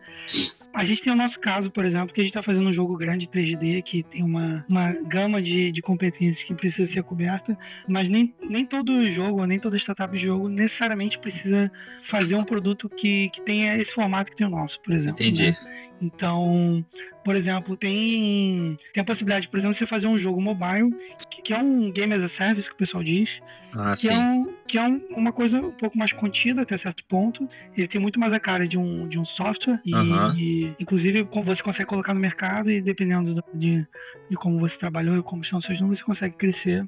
[0.77, 2.95] a gente tem o nosso caso, por exemplo, que a gente está fazendo um jogo
[2.95, 8.07] grande 3D, que tem uma, uma gama de, de competências que precisa ser coberta, mas
[8.07, 11.71] nem, nem todo jogo, nem toda startup de jogo necessariamente precisa
[12.11, 15.13] fazer um produto que, que tenha esse formato que tem o nosso, por exemplo.
[15.13, 15.49] Entendi.
[15.49, 15.57] né?
[15.99, 16.85] Então,
[17.25, 20.91] por exemplo, tem, tem a possibilidade, por exemplo, de você fazer um jogo mobile,
[21.31, 23.27] que, que é um game as a service, que o pessoal diz,
[23.73, 24.13] Ah, que sim.
[24.13, 27.47] é, um, que é um- uma coisa um pouco mais contida até certo ponto.
[27.75, 30.35] Ele tem muito mais a cara de um, de um software e, Aham.
[30.37, 33.85] e, inclusive você consegue colocar no mercado e dependendo do- de,
[34.29, 36.85] de como você trabalhou e como estão os seus números, você consegue crescer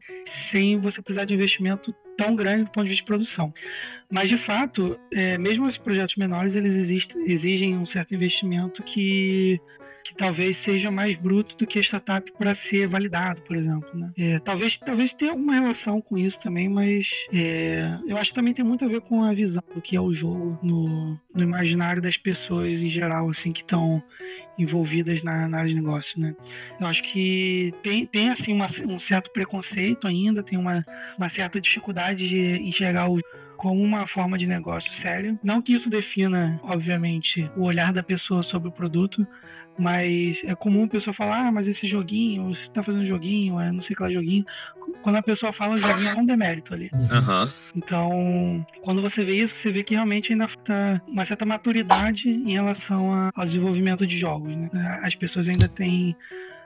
[0.51, 3.53] sem você precisar de investimento tão grande do ponto de vista de produção.
[4.11, 9.59] Mas de fato, é, mesmo os projetos menores, eles exigem um certo investimento que
[10.09, 13.87] que talvez seja mais bruto do que startup para ser validado, por exemplo.
[13.93, 14.11] Né?
[14.17, 18.53] É, talvez, talvez tenha alguma relação com isso também, mas é, eu acho que também
[18.53, 22.01] tem muito a ver com a visão do que é o jogo no, no imaginário
[22.01, 24.01] das pessoas em geral, assim, que estão
[24.57, 26.35] envolvidas na, na área de negócio, né?
[26.79, 30.83] Eu acho que tem, tem assim, uma- um certo preconceito ainda, tem uma,
[31.17, 33.19] uma certa dificuldade de enxergar o
[33.59, 35.37] como uma forma de negócio sério.
[35.43, 39.27] Não que isso defina, obviamente, o olhar da pessoa sobre o produto,
[39.79, 43.71] mas é comum a pessoa falar, ah, mas esse joguinho, você tá fazendo joguinho, é
[43.71, 44.45] não sei que lá joguinho.
[45.01, 46.91] Quando a pessoa fala joguinho, é um demérito ali.
[47.11, 47.49] Aham.
[47.75, 52.51] Então, quando você vê isso, você vê que realmente ainda falta uma certa maturidade em
[52.53, 54.55] relação a- ao desenvolvimento de jogos.
[54.55, 54.69] né?
[55.03, 56.15] As pessoas ainda têm,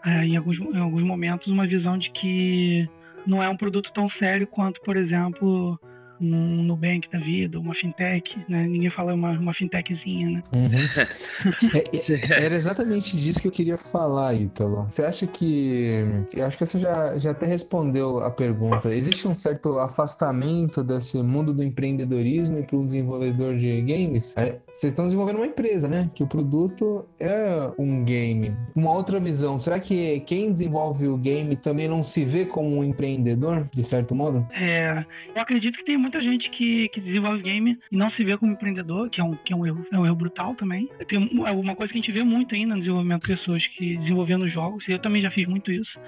[0.05, 2.87] é, em, alguns, em alguns momentos, uma visão de que
[3.27, 5.79] não é um produto tão sério quanto, por exemplo,
[6.25, 8.63] um Nubank da vida, uma fintech, né?
[8.65, 10.43] Ninguém fala uma, uma fintechzinha, né?
[10.55, 10.69] Uhum.
[11.73, 14.85] É- é- era exatamente disso que eu queria falar, Ítalo.
[14.89, 16.03] Você acha que.
[16.35, 18.93] Eu acho que você já, já até respondeu a pergunta.
[18.93, 24.35] Existe um certo afastamento desse mundo do empreendedorismo para um desenvolvedor de games?
[24.37, 26.09] É, vocês estão desenvolvendo uma empresa, né?
[26.13, 28.55] Que o produto é um game.
[28.75, 29.57] Uma outra visão.
[29.57, 34.13] Será que quem desenvolve o game também não se vê como um empreendedor, de certo
[34.15, 34.45] modo?
[34.53, 35.03] É,
[35.35, 38.51] eu acredito que tem muita gente que, que desenvolve game e não se vê como
[38.51, 40.87] empreendedor, que é um, que é um, erro, é um erro brutal também.
[41.07, 43.97] Tem é uma coisa que a gente vê muito ainda no desenvolvimento de pessoas que
[43.97, 45.99] desenvolvendo jogos, e eu também já fiz muito isso,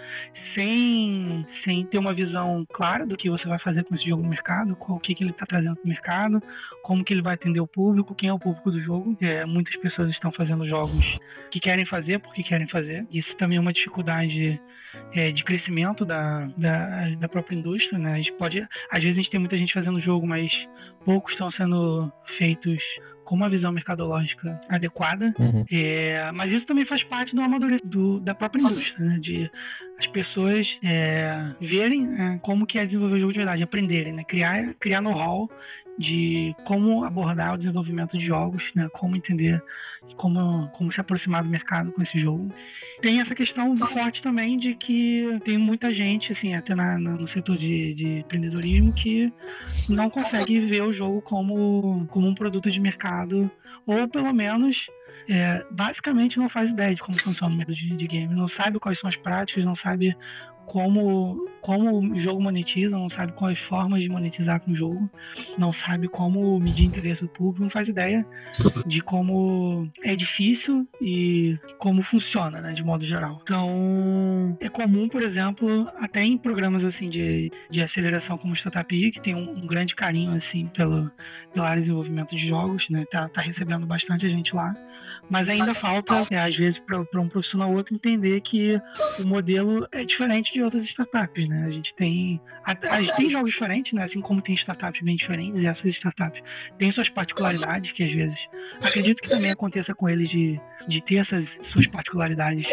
[0.53, 4.29] sem, sem ter uma visão clara do que você vai fazer com esse jogo no
[4.29, 6.43] mercado, qual o que, que ele está trazendo para o mercado,
[6.83, 9.17] como que ele vai atender o público, quem é o público do jogo.
[9.21, 11.17] É, muitas pessoas estão fazendo jogos
[11.49, 13.07] que querem fazer porque querem fazer.
[13.11, 14.59] Isso também é uma dificuldade
[15.13, 18.13] é, de crescimento da, da, da, própria indústria, né?
[18.13, 18.59] A gente pode,
[18.91, 20.51] às vezes a gente tem muita gente fazendo jogo, mas
[21.05, 22.81] poucos estão sendo feitos
[23.23, 25.33] com uma visão mercadológica adequada.
[25.39, 25.65] Uhum.
[25.71, 29.19] É, mas isso também faz parte do amadurecimento da própria indústria, né?
[29.21, 29.49] De
[29.97, 34.23] as pessoas é, verem é, como que é desenvolver o jogo de verdade, aprenderem, né?
[34.25, 35.49] Criar, criar know-how
[35.97, 38.87] de como abordar o desenvolvimento de jogos, né?
[38.93, 39.61] Como entender
[40.17, 42.49] como, como se aproximar do mercado com esse jogo.
[43.01, 47.57] Tem essa questão forte também de que tem muita gente, assim, até na, no setor
[47.57, 49.31] de, de empreendedorismo, que
[49.89, 53.49] não consegue ver o jogo como, como um produto de mercado,
[53.85, 54.77] ou pelo menos
[55.29, 58.79] é, basicamente não faz ideia de como funciona o mercado de, de game, não sabe
[58.79, 60.15] quais são as práticas, não sabe
[60.65, 65.09] como, como o jogo monetiza, não sabe quais formas de monetizar com o jogo,
[65.57, 68.25] não sabe como medir interesse do público, não faz ideia
[68.85, 73.39] de como é difícil e como funciona, né, de modo geral.
[73.43, 79.11] Então, é comum, por exemplo, até em programas assim de, de aceleração como o Startup
[79.11, 81.11] que tem um, um, grande carinho assim pelo,
[81.53, 84.73] pela área de desenvolvimento de jogos, né, tá, tá recebendo bastante gente lá
[85.29, 88.79] mas ainda falta, é, às vezes, para um profissional ou outro entender que
[89.19, 91.65] o modelo é diferente de outras startups, né?
[91.65, 94.03] A gente tem, a, a gente tem jogos diferentes, né?
[94.05, 96.41] Assim como tem startups bem diferentes, e essas startups
[96.79, 98.39] têm suas particularidades, que às vezes,
[98.81, 102.67] acredito que também aconteça com eles de, de ter essas suas particularidades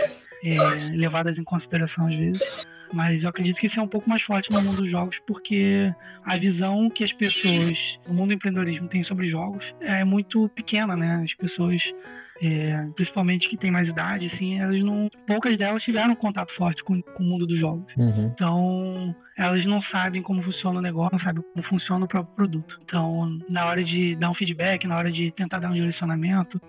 [0.44, 2.66] é, levadas em consideração às vezes.
[2.92, 5.90] Mas eu acredito que isso é um pouco mais forte no mundo dos jogos, porque
[6.24, 10.94] a visão que as pessoas no mundo do empreendedorismo têm sobre jogos é muito pequena,
[10.94, 11.22] né?
[11.24, 11.82] As pessoas
[12.42, 17.00] é, principalmente que tem mais idade, assim, elas não, poucas delas tiveram contato forte com,
[17.00, 17.86] com o mundo dos jogos.
[17.96, 18.32] Uhum.
[18.34, 22.80] Então, elas não sabem como funciona o negócio, não sabem como funciona o próprio produto.
[22.82, 26.60] Então, na hora de dar um feedback, na hora de tentar dar um direcionamento,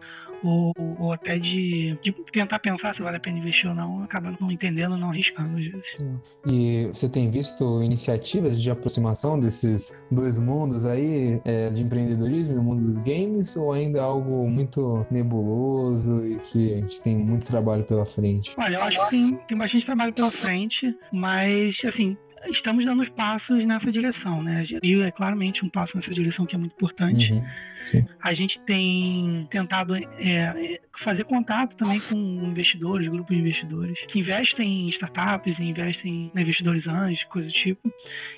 [0.44, 4.36] ou, ou até de, de, tentar pensar se vale a pena investir ou não, acaba
[4.40, 6.20] não entendendo, não arriscando às vezes.
[6.50, 12.58] E você tem visto iniciativas de aproximação desses dois mundos aí, é, de empreendedorismo e
[12.58, 17.16] o mundo dos games, ou ainda é algo muito nebuloso e que a gente tem
[17.16, 18.54] muito trabalho pela frente?
[18.58, 22.18] Olha, eu acho que tem, tem bastante trabalho pela frente, mas, assim,
[22.52, 24.66] estamos dando passos nessa direção, né?
[24.82, 27.32] E é claramente um passo nessa direção que é muito importante.
[27.32, 27.44] Uhum.
[27.86, 28.06] Sim.
[28.22, 34.88] A gente tem tentado é, fazer contato também com investidores, grupos de investidores que investem
[34.88, 37.94] em startups, investem em investidores anjos, coisa do tipo,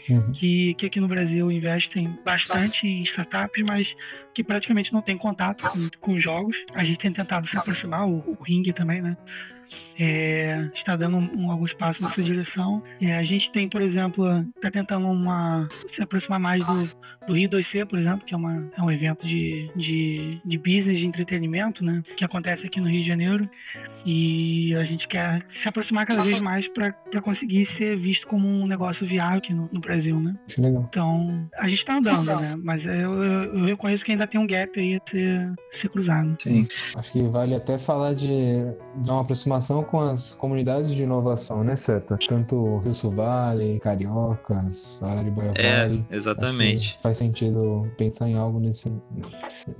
[0.09, 0.31] uhum.
[0.33, 3.87] que, que aqui no Brasil investem bastante em startups, mas
[4.33, 6.55] que praticamente não tem contato com, com jogos.
[6.73, 9.15] A gente tem tentado se aproximar, o, o Ring também, né?
[9.97, 12.83] é, está dando um, alguns passos nessa direção.
[13.01, 16.89] É, a gente tem, por exemplo, está tentando uma, se aproximar mais do,
[17.27, 19.34] do Rio 2C, por exemplo, que é, uma, é um evento de,
[19.75, 23.49] de, de business, de entretenimento, né, que acontece aqui no Rio de Janeiro.
[24.05, 28.67] E a gente quer se aproximar cada vez mais para conseguir ser visto como um
[28.67, 30.35] negócio viável aqui no, no Brasil, né?
[30.57, 30.85] Legal.
[30.89, 32.55] Então, a gente está andando, né?
[32.63, 36.35] Mas eu, eu, eu reconheço que ainda tem um gap aí a ser, ser cruzado.
[36.39, 36.67] Sim.
[36.95, 38.27] Acho que vale até falar de,
[38.97, 42.17] de uma aproximação com as comunidades de inovação, né, Seta?
[42.27, 46.05] Tanto Rio Sul Vale, Cariocas, Arariboia é, Vale.
[46.11, 46.99] Exatamente.
[47.01, 48.91] Faz sentido pensar em algo nesse,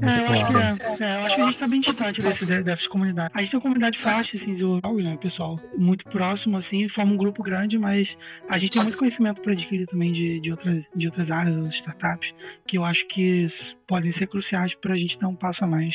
[0.02, 2.46] é, eu acho, que, é, é, eu acho que a gente tá bem distante desse,
[2.46, 3.36] dessas comunidades.
[3.36, 5.60] A gente tem uma comunidade fácil, assim, de jogos, né, pessoal?
[5.78, 8.08] Muito próximo, assim, forma um grupo grande, mas
[8.50, 12.34] a gente tem muito conhecimento para adquirir também de, de, outras, de outras áreas, startups,
[12.68, 13.50] que eu acho que
[13.88, 15.94] podem ser cruciais para a gente dar um passo a mais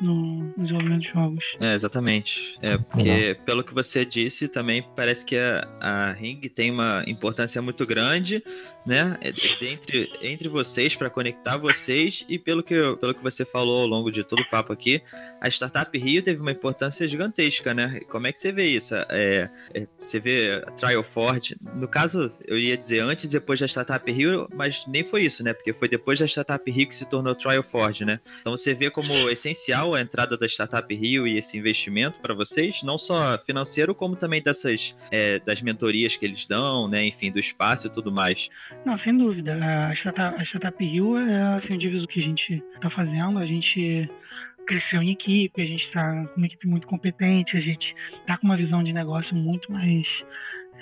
[0.00, 1.44] no desenvolvimento de jogos.
[1.60, 2.58] É, exatamente.
[2.60, 7.60] É, porque, pelo que você disse, também parece que a, a Ring tem uma importância
[7.62, 8.42] muito grande,
[8.86, 9.18] né,
[9.60, 14.10] entre, entre vocês, para conectar vocês, e pelo que, pelo que você falou ao longo
[14.10, 15.02] de todo o papo aqui,
[15.40, 18.00] a Startup Rio teve uma importância gigantesca, né?
[18.10, 18.94] Como é que você vê isso?
[18.94, 23.60] É, é, você vê a Trial Ford, no caso, eu ia dizer antes e depois
[23.60, 25.52] da Startup Rio, mas nem foi isso, né?
[25.52, 28.18] Porque foi depois da Startup Rio que se tornou Trial Ford, né?
[28.40, 32.82] Então você vê como essencial a entrada da Startup Rio e esse investimento para vocês,
[32.82, 37.06] não só financeiro, como também dessas é, das mentorias que eles dão, né?
[37.06, 38.50] Enfim, do espaço e tudo mais.
[38.84, 39.54] Não, sem dúvida.
[39.54, 43.38] A Startup, a startup Rio é assim, o diviso que a gente está fazendo.
[43.38, 44.10] A gente
[44.66, 48.46] cresceu em equipe, a gente está com uma equipe muito competente, a gente está com
[48.46, 50.06] uma visão de negócio muito mais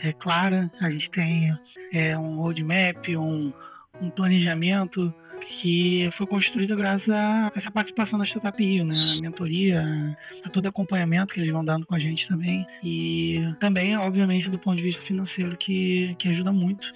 [0.02, 1.56] é, clara, a gente tem
[1.92, 3.52] é, um roadmap, um,
[4.00, 5.12] um planejamento
[5.44, 8.94] que foi construída graças a essa participação da Startup Rio, né?
[9.18, 12.66] A mentoria, a todo acompanhamento que eles vão dando com a gente também.
[12.82, 16.86] E também, obviamente, do ponto de vista financeiro, que, que ajuda muito.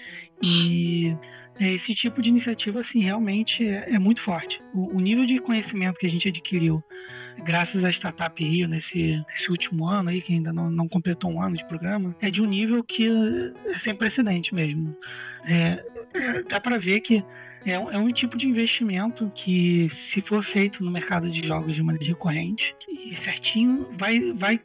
[0.42, 1.16] E
[1.59, 4.61] é, esse tipo de iniciativa, assim, realmente é, é muito forte.
[4.74, 6.82] O, o, nível de conhecimento que a gente adquiriu
[7.44, 11.42] graças à Startup Rio nesse, nesse último ano aí, que ainda não, não, completou um
[11.42, 14.96] ano de programa, é de um nível que é sem precedente mesmo.
[15.44, 17.24] É, é dá para ver que
[17.66, 21.74] é um, é um tipo de investimento que, se for feito no mercado de jogos
[21.74, 24.61] de maneira recorrente e certinho, vai, vai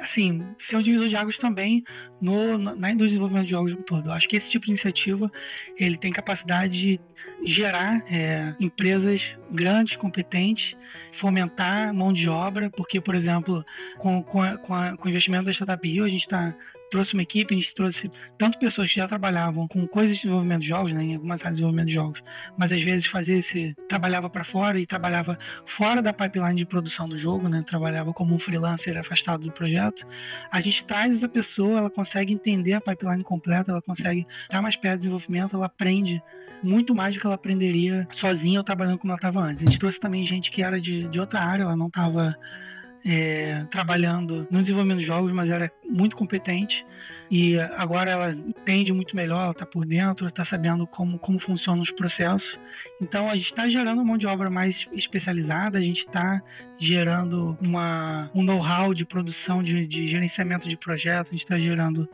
[0.00, 1.84] assim, ser um divisor de águas também
[2.20, 4.08] no, na indústria de desenvolvimento de jogos no todo.
[4.08, 5.30] Eu acho que esse tipo de iniciativa
[5.78, 7.00] ele tem capacidade de
[7.44, 10.76] gerar é, empresas grandes, competentes,
[11.20, 13.64] fomentar mão de obra, porque, por exemplo,
[13.98, 16.54] com, com, a, com, a, com o investimento da Startup Rio, a gente está
[16.92, 20.60] trouxe uma equipe, a gente trouxe tanto pessoas que já trabalhavam com coisas de desenvolvimento
[20.60, 22.20] de jogos, né, em algumas áreas de desenvolvimento de jogos,
[22.56, 25.38] mas às vezes fazia esse trabalhava para fora e trabalhava
[25.76, 30.06] fora da pipeline de produção do jogo, né, trabalhava como um freelancer afastado do projeto.
[30.52, 34.76] A gente traz essa pessoa, ela consegue entender a pipeline completa, ela consegue estar mais
[34.76, 36.22] perto do desenvolvimento, ela aprende
[36.62, 39.64] muito mais do que ela aprenderia sozinha ou trabalhando como ela estava antes.
[39.66, 42.36] A gente trouxe também gente que era de, de outra área, ela não estava
[43.04, 46.84] é, trabalhando no desenvolvimento de jogos, mas era muito competente
[47.30, 51.82] e agora ela entende muito melhor, ela está por dentro, está sabendo como, como funcionam
[51.82, 52.58] os processos.
[53.00, 56.42] Então a gente está gerando mão de obra mais especializada, a gente está
[56.78, 62.06] gerando uma, um know-how de produção, de, de, gerenciamento de projetos, a gente está gerando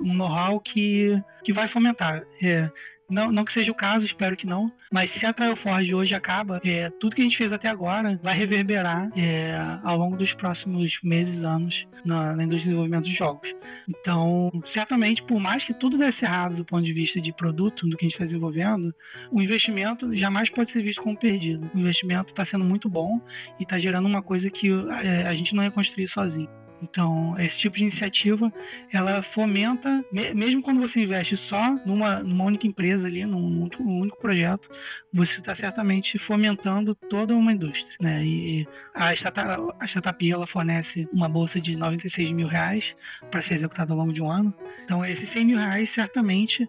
[0.00, 2.22] um know-how que, que vai fomentar.
[2.40, 2.70] É,
[3.10, 4.70] não, não que seja o caso, espero que não.
[4.92, 8.18] Mas se a Trial Forge hoje acaba, é, tudo que a gente fez até agora
[8.22, 13.48] vai reverberar é, ao longo dos próximos meses, anos, na, de desenvolvimento de jogos.
[13.88, 17.96] Então, certamente, por mais que tudo desse errado do ponto de vista de produto, do
[17.96, 18.94] que a gente está desenvolvendo,
[19.30, 21.70] o investimento jamais pode ser visto como perdido.
[21.74, 23.20] O investimento está sendo muito bom
[23.58, 24.68] e está gerando uma coisa que
[25.02, 26.48] é, a gente não ia construir sozinho.
[26.82, 28.52] Então, esse tipo de iniciativa,
[28.92, 34.18] ela fomenta, mesmo quando você investe só numa, numa única empresa ali, num, num único
[34.20, 34.68] projeto,
[35.12, 38.24] você está certamente fomentando toda uma indústria, né?
[38.24, 42.84] E a startup, a startup ela fornece uma bolsa de 96 mil reais
[43.30, 44.54] para ser executada ao longo de um ano.
[44.84, 46.68] Então, esses 100 mil reais certamente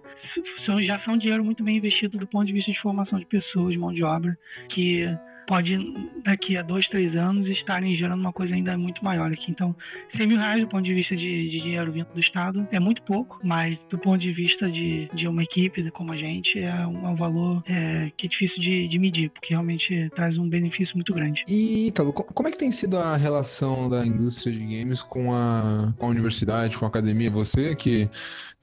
[0.65, 3.73] são, já são dinheiro muito bem investido do ponto de vista de formação de pessoas,
[3.73, 4.37] de mão de obra,
[4.69, 5.05] que
[5.47, 5.77] pode
[6.23, 9.51] daqui a dois, três anos estarem gerando uma coisa ainda muito maior aqui.
[9.51, 9.75] Então,
[10.15, 13.01] 100 mil reais do ponto de vista de, de dinheiro vindo do Estado é muito
[13.03, 17.05] pouco, mas do ponto de vista de, de uma equipe como a gente é um,
[17.05, 20.95] é um valor é, que é difícil de, de, medir, porque realmente traz um benefício
[20.95, 21.43] muito grande.
[21.47, 25.93] E, Italo, como é que tem sido a relação da indústria de games com a,
[25.97, 27.29] com a universidade, com a academia?
[27.29, 28.09] Você que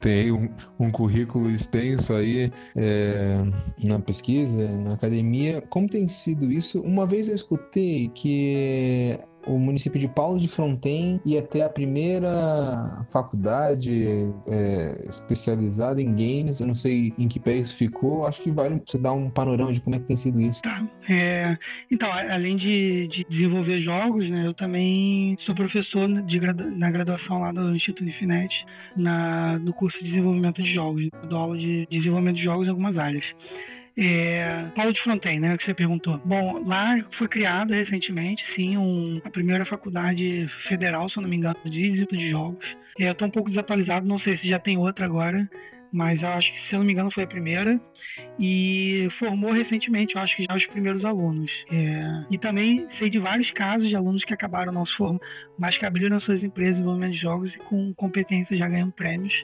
[0.01, 3.37] tem um, um currículo extenso aí é,
[3.83, 5.61] na pesquisa, na academia.
[5.62, 6.68] Como tem sido isso?
[6.77, 13.07] Uma vez eu escutei que o município de Paulo de Fronten ia ter a primeira
[13.11, 16.61] faculdade é, especializada em games.
[16.61, 18.27] Eu não sei em que pé isso ficou.
[18.27, 20.61] Acho que vale você dar um panorama de como é que tem sido isso.
[20.63, 20.87] Tá.
[21.09, 21.57] É,
[21.91, 26.41] então, além de, de, desenvolver jogos, né, eu também sou professor de,
[26.77, 28.53] na graduação lá do Instituto Finet,
[28.97, 31.09] na, no curso de desenvolvimento de jogos.
[31.23, 33.25] Eu dou aula de desenvolvimento de jogos em algumas áreas.
[34.01, 36.21] É, Paulo de Fronten, né, que você perguntou.
[36.25, 41.37] Bom, lá foi criada recentemente, sim, um, a primeira faculdade federal, se eu não me
[41.37, 42.77] engano, de desenvolvimento de jogos.
[43.01, 45.51] É, eu estou um pouco desatualizado, não sei se já tem outra agora,
[45.93, 47.81] mas eu acho que, se eu não me engano, foi a primeira.
[48.39, 51.51] E formou recentemente, eu acho que já os primeiros alunos.
[51.73, 55.21] É, e também sei de vários casos de alunos que acabaram não se formando,
[55.59, 59.35] mas que abriram suas empresas de desenvolvimento de jogos e com competência já ganhando prêmios.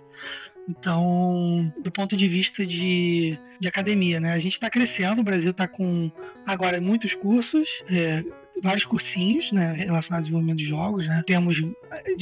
[0.68, 4.32] Então, do ponto de vista de, de academia, né?
[4.32, 6.10] A gente está crescendo, o Brasil está com
[6.46, 8.24] agora muitos cursos, é,
[8.62, 11.06] vários cursinhos né, relacionados ao desenvolvimento de jogos.
[11.06, 11.22] Né?
[11.26, 11.56] Temos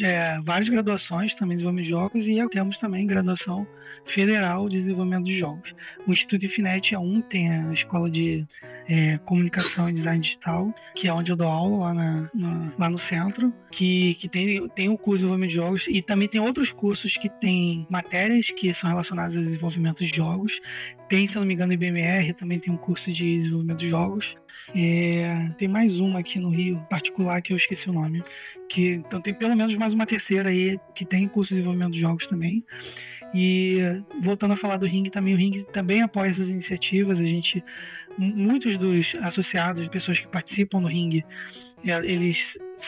[0.03, 3.66] é, várias graduações também de desenvolvimento de jogos e temos também graduação
[4.14, 5.73] federal de desenvolvimento de jogos.
[6.07, 8.45] O Instituto Infinet é um, tem a escola de
[8.88, 12.90] é, comunicação e design digital, que é onde eu dou aula lá, na, na, lá
[12.90, 16.40] no centro, que, que tem, tem o curso de desenvolvimento de jogos e também tem
[16.40, 20.53] outros cursos que tem matérias que são relacionadas ao desenvolvimento de jogos.
[21.09, 24.41] Tem, se não me engano, o IBMR também tem um curso de desenvolvimento de jogos.
[24.74, 28.22] É, tem mais uma aqui no Rio, particular, que eu esqueci o nome.
[28.70, 32.00] Que, então tem pelo menos mais uma terceira aí que tem curso de desenvolvimento de
[32.00, 32.64] jogos também.
[33.35, 33.78] E
[34.22, 37.18] voltando a falar do Ring também, o Ring também apoia essas iniciativas.
[37.18, 37.62] A gente,
[38.18, 41.22] muitos dos associados, pessoas que participam do Ring,
[41.85, 42.37] eles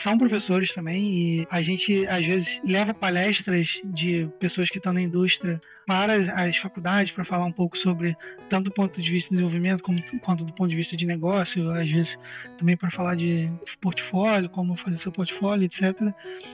[0.03, 5.01] são professores também e a gente às vezes leva palestras de pessoas que estão na
[5.01, 8.15] indústria para as faculdades para falar um pouco sobre
[8.49, 11.69] tanto do ponto de vista de desenvolvimento como, quanto do ponto de vista de negócio,
[11.71, 12.09] às vezes
[12.57, 13.49] também para falar de
[13.81, 15.95] portfólio, como fazer seu portfólio, etc.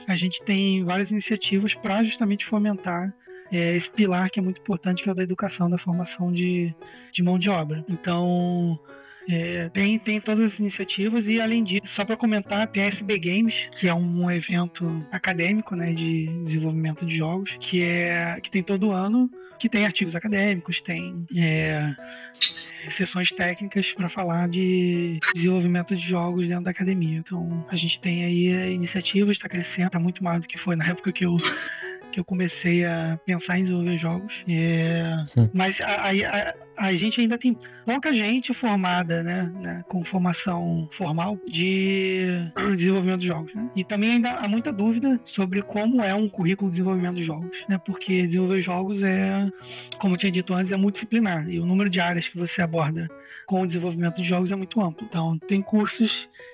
[0.08, 3.12] A gente tem várias iniciativas para justamente fomentar
[3.50, 6.74] é, esse pilar que é muito importante, que é o da educação, da formação de,
[7.12, 7.84] de mão de obra.
[7.88, 8.78] Então,
[9.28, 13.18] é, tem, tem todas as iniciativas e, além disso, só para comentar, tem a SB
[13.18, 18.62] Games, que é um evento acadêmico né, de desenvolvimento de jogos, que, é, que tem
[18.62, 21.94] todo ano, que tem artigos acadêmicos, tem é,
[22.96, 27.18] sessões técnicas para falar de desenvolvimento de jogos dentro da academia.
[27.18, 30.88] Então, a gente tem aí iniciativas, está crescendo, está muito mais do que foi na
[30.88, 31.36] época que eu
[32.12, 34.32] que eu comecei a pensar em desenvolver jogos.
[34.48, 36.54] É, mas a, a,
[36.86, 42.26] a, gente ainda tem pouca gente formada, né, né, com formação formal de
[42.76, 43.54] desenvolvimento de jogos.
[43.54, 43.70] Né?
[43.76, 47.50] E também ainda há muita dúvida sobre como é um currículo de desenvolvimento de jogos,
[47.68, 47.80] né?
[47.84, 49.50] Porque desenvolver jogos é,
[49.98, 53.08] como eu tinha dito antes, é multidisciplinar e o número de áreas que você aborda
[53.46, 55.06] com o desenvolvimento de jogos é muito amplo.
[55.08, 56.10] Então, tem cursos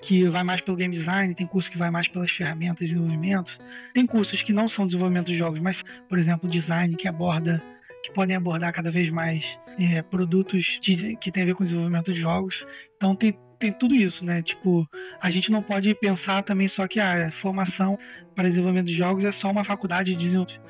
[0.09, 3.53] que vai mais pelo game design, tem curso que vai mais pelas ferramentas de desenvolvimento,
[3.93, 5.77] tem cursos que não são desenvolvimento de jogos, mas,
[6.09, 7.63] por exemplo, design que aborda,
[8.03, 9.45] que podem abordar cada vez mais
[9.79, 12.55] é, produtos de, que tem a ver com desenvolvimento de jogos.
[12.97, 14.41] Então tem tem tudo isso, né?
[14.41, 14.87] Tipo,
[15.21, 17.99] a gente não pode pensar também só que a formação
[18.35, 20.61] para desenvolvimento de jogos é só uma faculdade de desenvolvimento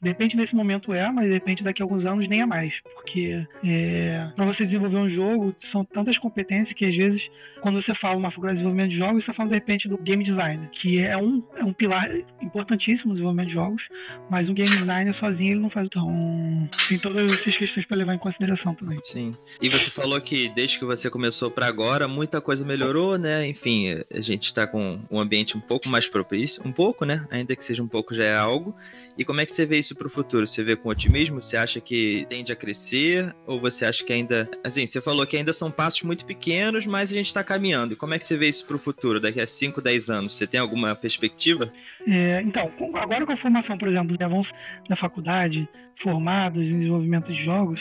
[0.00, 2.72] de repente nesse momento é, mas de repente daqui a alguns anos nem é mais.
[2.94, 7.20] Porque é, para você desenvolver um jogo, são tantas competências que às vezes,
[7.60, 10.24] quando você fala uma faculdade de desenvolvimento de jogos, você fala de repente do game
[10.24, 12.08] design, que é um, é um pilar
[12.40, 13.82] importantíssimo no desenvolvimento de jogos,
[14.30, 16.68] mas um game designer sozinho ele não faz tão.
[16.88, 18.98] Tem todas essas questões para levar em consideração também.
[19.02, 19.34] Sim.
[19.60, 23.46] E você falou que desde que você começou para agora, muita coisa melhorou, né?
[23.48, 27.26] Enfim, a gente está com um ambiente um pouco mais propício, um pouco, né?
[27.30, 28.74] Ainda que seja um pouco já é algo.
[29.16, 30.46] E como é que você vê isso para o futuro?
[30.46, 31.40] Você vê com otimismo?
[31.40, 33.34] Você acha que tende a crescer?
[33.46, 34.48] Ou você acha que ainda.
[34.64, 37.92] Assim, você falou que ainda são passos muito pequenos, mas a gente está caminhando.
[37.94, 40.34] E como é que você vê isso para o futuro, daqui a 5, 10 anos?
[40.34, 41.72] Você tem alguma perspectiva?
[42.06, 44.52] É, então, agora com a formação, por exemplo, de avanços
[44.88, 45.68] da faculdade,
[46.02, 47.80] formados em desenvolvimento de jogos,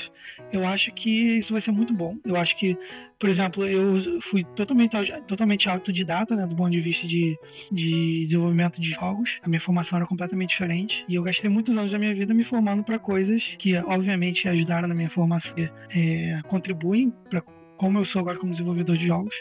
[0.52, 2.16] eu acho que isso vai ser muito bom.
[2.26, 2.78] Eu acho que,
[3.20, 4.96] por exemplo, eu fui totalmente,
[5.28, 7.38] totalmente autodidata, né, do ponto de vista de,
[7.72, 9.30] de desenvolvimento de jogos.
[9.42, 12.44] A minha formação era completamente diferente e eu gastei muitos anos da minha vida me
[12.46, 17.42] formando para coisas que, obviamente, ajudaram na minha formação, é, contribuem para
[17.78, 19.34] como eu sou agora como desenvolvedor de jogos,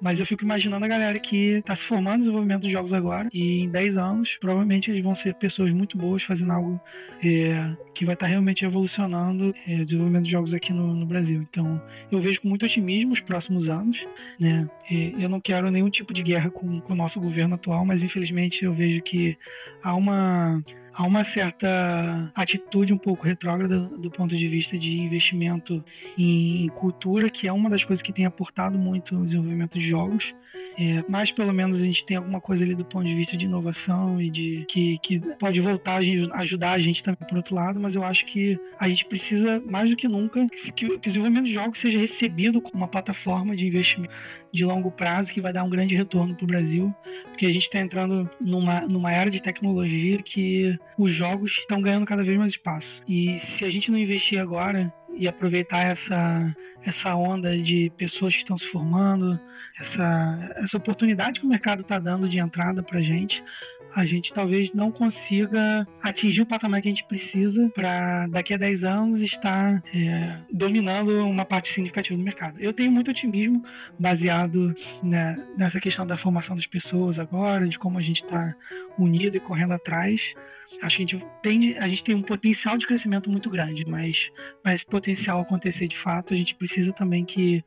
[0.00, 3.28] mas eu fico imaginando a galera que está se formando no desenvolvimento de jogos agora
[3.32, 6.80] e em 10 anos, provavelmente eles vão ser pessoas muito boas fazendo algo
[7.22, 11.04] é, que vai estar tá realmente evolucionando é, o desenvolvimento de jogos aqui no, no,
[11.04, 11.46] Brasil.
[11.50, 11.80] Então,
[12.10, 13.98] eu vejo com muito otimismo os próximos anos.
[14.38, 14.68] Né?
[14.90, 18.02] É, eu não quero nenhum tipo de guerra com, com o nosso governo atual, mas
[18.02, 19.36] infelizmente eu vejo que
[19.82, 20.62] há uma
[21.00, 25.82] há uma certa atitude um pouco retrógrada do ponto de vista de investimento
[26.18, 30.22] em cultura, que é uma das coisas que tem aportado muito no desenvolvimento de jogos.
[30.78, 33.44] É, mas pelo menos a gente tem alguma coisa ali do ponto de vista de
[33.44, 37.80] inovação e de que, que pode voltar a ajudar a gente também por outro lado,
[37.80, 41.46] mas eu acho que a gente precisa mais do que nunca que, que o desenvolvimento
[41.46, 44.12] de jogos seja recebido como uma plataforma de investimento
[44.52, 46.94] de longo prazo que vai dar um grande retorno para o Brasil,
[47.28, 52.06] porque a gente está entrando numa, numa era de tecnologia que os jogos estão ganhando
[52.06, 52.88] cada vez mais espaço.
[53.08, 58.40] E se a gente não investir agora e aproveitar essa, essa onda de pessoas que
[58.40, 59.38] estão se formando,
[59.80, 63.42] essa, essa oportunidade que o mercado está dando de entrada para a gente,
[63.94, 68.56] a gente talvez não consiga atingir o patamar que a gente precisa para daqui a
[68.56, 72.58] 10 anos estar é, dominando uma parte significativa do mercado.
[72.58, 73.62] Eu tenho muito otimismo
[73.98, 78.54] baseado né, nessa questão da formação das pessoas agora, de como a gente está
[78.98, 80.20] unido e correndo atrás
[80.82, 84.16] acho que a gente tem, a gente tem um potencial de crescimento muito grande, mas
[84.62, 87.62] para esse potencial acontecer de fato, a gente precisa também que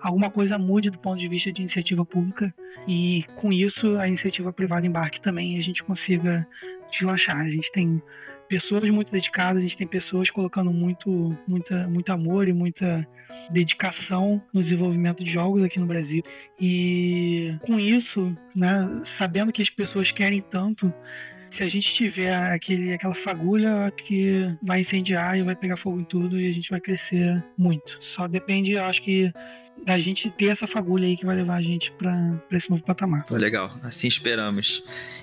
[0.00, 2.52] alguma coisa mude do ponto de vista de iniciativa pública
[2.86, 6.46] e com isso a iniciativa privada embarque também e a gente consiga
[6.92, 7.40] deslanchar.
[7.40, 8.02] A gente tem
[8.48, 13.06] pessoas muito dedicadas, a gente tem pessoas colocando muito, muita, muito amor e muita
[13.50, 16.22] dedicação no desenvolvimento de jogos aqui no Brasil.
[16.60, 20.92] E com isso, né, sabendo que as pessoas querem tanto,
[21.56, 26.04] se a gente tiver aquele, aquela fagulha que vai incendiar e vai pegar fogo em
[26.04, 27.86] tudo e a gente vai crescer muito.
[28.14, 29.32] Só depende, eu acho que
[29.84, 33.24] da gente ter essa fagulha aí que vai levar a gente para esse novo patamar.
[33.26, 34.82] Pô, legal, assim esperamos.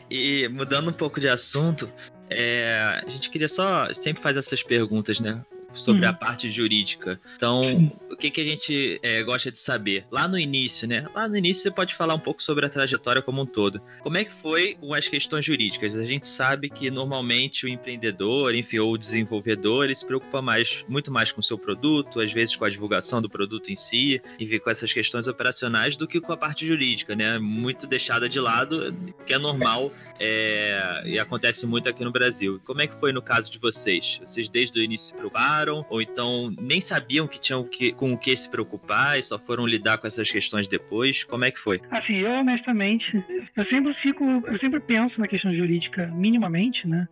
[0.10, 1.90] E mudando um pouco de assunto,
[2.30, 5.42] é, a gente queria só sempre fazer essas perguntas, né?
[5.74, 6.09] Sobre Uhum.
[6.09, 7.19] a parte jurídica.
[7.36, 10.05] Então, o que, que a gente é, gosta de saber?
[10.11, 11.07] Lá no início, né?
[11.13, 13.82] Lá no início você pode falar um pouco sobre a trajetória como um todo.
[14.01, 15.95] Como é que foi com as questões jurídicas?
[15.95, 20.84] A gente sabe que normalmente o empreendedor, enfim, ou o desenvolvedor, ele se preocupa mais,
[20.88, 24.21] muito mais com o seu produto, às vezes com a divulgação do produto em si,
[24.39, 27.38] e com essas questões operacionais, do que com a parte jurídica, né?
[27.39, 28.95] Muito deixada de lado,
[29.26, 32.61] que é normal é, e acontece muito aqui no Brasil.
[32.65, 34.19] Como é que foi no caso de vocês?
[34.26, 35.62] Vocês desde o início se preocuparam?
[35.70, 39.66] Ou então nem sabiam que tinham que, com o que se preocupar e só foram
[39.66, 41.24] lidar com essas questões depois?
[41.24, 41.82] Como é que foi?
[41.91, 43.24] Assim, eu honestamente,
[43.55, 47.07] eu sempre fico, eu sempre penso na questão jurídica minimamente, né?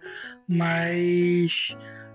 [0.47, 1.51] Mas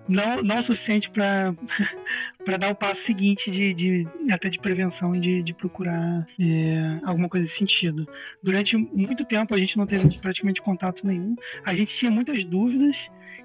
[0.09, 1.55] não, não o suficiente para
[2.45, 7.01] para dar o passo seguinte de, de até de prevenção e de, de procurar é,
[7.05, 8.07] alguma coisa nesse sentido.
[8.41, 11.34] Durante muito tempo a gente não teve praticamente contato nenhum.
[11.64, 12.95] A gente tinha muitas dúvidas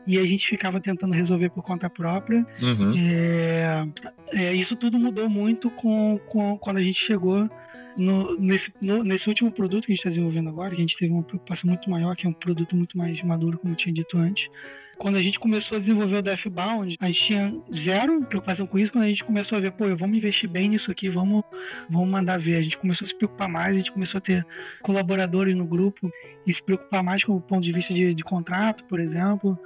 [0.08, 2.46] e a gente ficava tentando resolver por conta própria.
[2.62, 2.94] Uhum.
[2.98, 3.88] É,
[4.34, 7.50] é, isso tudo mudou muito com, com quando a gente chegou
[7.98, 10.98] no, nesse, no, nesse último produto que a gente está desenvolvendo agora, que a gente
[10.98, 13.94] teve uma preocupação muito maior, que é um produto muito mais maduro, como eu tinha
[13.94, 14.48] dito antes.
[14.98, 17.52] Quando a gente começou a desenvolver o Deathbound, a gente tinha
[17.84, 18.92] zero preocupação com isso.
[18.92, 21.44] Quando a gente começou a ver, pô, vamos investir bem nisso aqui, vamos,
[21.90, 22.58] vamos mandar ver.
[22.58, 24.46] A gente começou a se preocupar mais, a gente começou a ter
[24.84, 26.12] colaboradores no grupo
[26.46, 29.58] e se preocupar mais com o ponto de vista de, de contrato, por exemplo.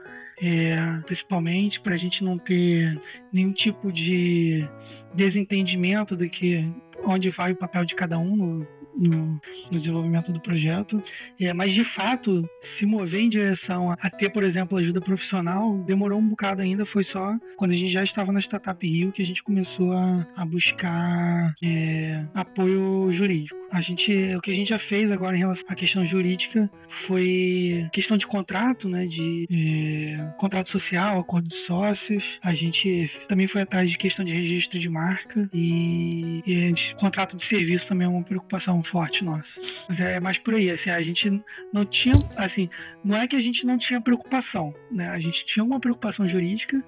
[0.41, 2.99] É, principalmente para a gente não ter
[3.31, 4.67] nenhum tipo de
[5.13, 6.69] desentendimento do que
[7.05, 11.01] onde vai o papel de cada um no, no, no desenvolvimento do projeto.
[11.39, 16.19] É, mas de fato, se mover em direção a, ter, por exemplo, ajuda profissional, demorou
[16.19, 16.86] um bocado ainda.
[16.88, 20.25] Foi só quando a gente já estava na Startup Rio que a gente começou a,
[20.36, 23.55] a buscar é, apoio jurídico.
[23.76, 26.69] A gente, o que a gente já fez agora em relação à questão jurídica
[27.07, 32.23] foi questão de contrato, né, de contrato social, acordo de sócios.
[32.41, 37.36] A gente também foi atrás de questão de registro de marca e, e de contrato
[37.36, 39.43] de serviço também é uma preocupação forte nossa.
[39.89, 42.69] Mas é mais por aí, assim, a gente não tinha, assim,
[43.03, 45.09] não é que a gente não tinha preocupação, né?
[45.09, 46.82] A gente tinha uma preocupação jurídica,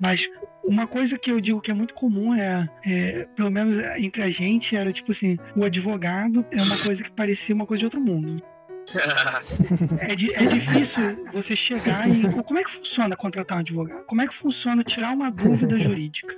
[0.00, 0.20] mas
[0.64, 4.30] uma coisa que eu digo que é muito comum é, é, pelo menos entre a
[4.30, 8.00] gente, era tipo assim, o advogado é uma coisa que parecia uma coisa de outro
[8.00, 8.42] mundo.
[9.98, 12.22] é, de, é, difícil você chegar e.
[12.42, 14.04] Como é que funciona contratar um advogado?
[14.06, 16.34] Como é que funciona tirar uma dúvida jurídica?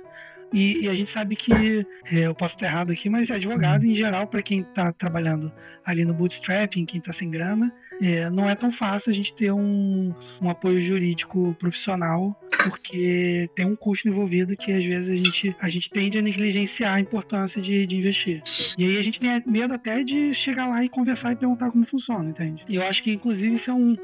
[0.51, 3.95] E, e, a gente sabe que, é, eu posso estar errado aqui, mas advogado em
[3.95, 5.51] geral, para quem está trabalhando
[5.85, 7.71] ali no bootstrapping, quem está sem grana,
[8.01, 13.65] é, não é tão fácil a gente ter um, um apoio jurídico profissional, porque tem
[13.65, 17.61] um custo envolvido que às vezes a gente, a gente tende a negligenciar a importância
[17.61, 18.41] de, de investir.
[18.77, 21.85] E aí a gente tem medo até de chegar lá e conversar e perguntar como
[21.87, 22.63] funciona, entende?
[22.69, 23.95] E eu acho que, inclusive, isso é um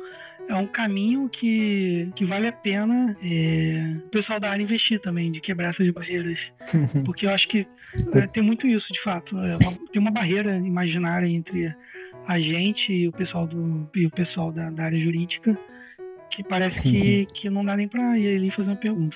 [0.48, 5.32] é um caminho que, que vale a pena é, o pessoal da área investir também,
[5.32, 6.38] de quebrar essas barreiras.
[7.04, 7.66] Porque eu acho que
[8.14, 9.38] é, tem muito isso, de fato.
[9.40, 11.74] É uma, tem uma barreira imaginária entre
[12.28, 15.58] a gente e o pessoal, do, e o pessoal da, da área jurídica
[16.36, 19.16] que parece que, que não dá nem pra ir ali fazer uma pergunta.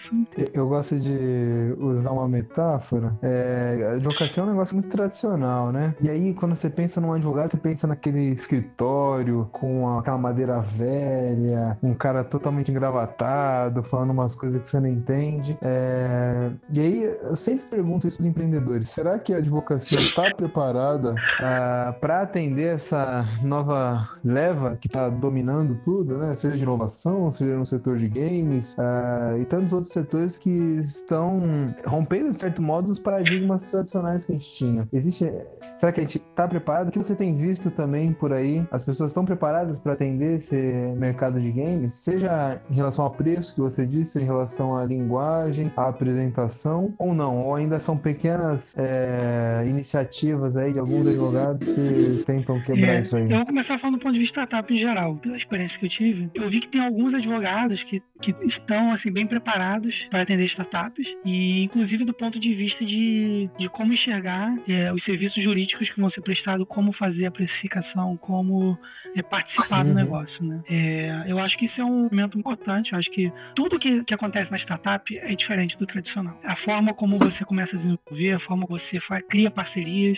[0.54, 3.18] Eu gosto de usar uma metáfora.
[3.22, 5.94] É, a advocacia é um negócio muito tradicional, né?
[6.02, 11.78] E aí, quando você pensa num advogado, você pensa naquele escritório com aquela madeira velha,
[11.84, 15.58] um cara totalmente engravatado, falando umas coisas que você não entende.
[15.62, 21.12] É, e aí, eu sempre pergunto isso pros empreendedores: será que a advocacia está preparada
[21.12, 26.34] uh, para atender essa nova leva que está dominando tudo, né?
[26.36, 27.09] Seja de inovação?
[27.30, 32.62] Seja no setor de games uh, e tantos outros setores que estão rompendo, de certo
[32.62, 34.88] modo, os paradigmas tradicionais que a gente tinha.
[34.92, 35.32] Existe.
[35.78, 36.90] Será que a gente está preparado?
[36.90, 38.66] O que você tem visto também por aí?
[38.72, 40.56] As pessoas estão preparadas para atender esse
[40.98, 41.94] mercado de games?
[41.94, 47.14] Seja em relação ao preço que você disse, em relação à linguagem, à apresentação, ou
[47.14, 47.46] não?
[47.46, 53.16] Ou ainda são pequenas é, iniciativas aí de alguns advogados que tentam quebrar é, isso
[53.16, 53.30] aí?
[53.30, 55.90] Eu vou começar falando do ponto de vista startup em geral, pela experiência que eu
[55.90, 56.30] tive.
[56.34, 61.08] Eu vi que tem alguns advogados que, que estão assim bem preparados para atender startups
[61.26, 66.00] e inclusive do ponto de vista de, de como enxergar é, os serviços jurídicos que
[66.00, 68.78] vão ser prestados, como fazer a precificação, como
[69.16, 70.62] é, participar do negócio, né?
[70.70, 72.92] É, eu acho que isso é um momento importante.
[72.92, 76.40] Eu acho que tudo que, que acontece na startup é diferente do tradicional.
[76.44, 80.18] A forma como você começa a desenvolver, a forma como você faz, cria parcerias,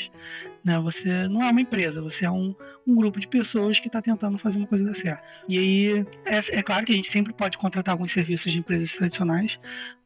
[0.63, 0.79] né?
[0.79, 2.55] Você não é uma empresa, você é um,
[2.87, 5.23] um grupo de pessoas que está tentando fazer uma coisa dar certo.
[5.47, 8.91] E aí, é, é, claro que a gente sempre pode contratar alguns serviços de empresas
[8.93, 9.51] tradicionais,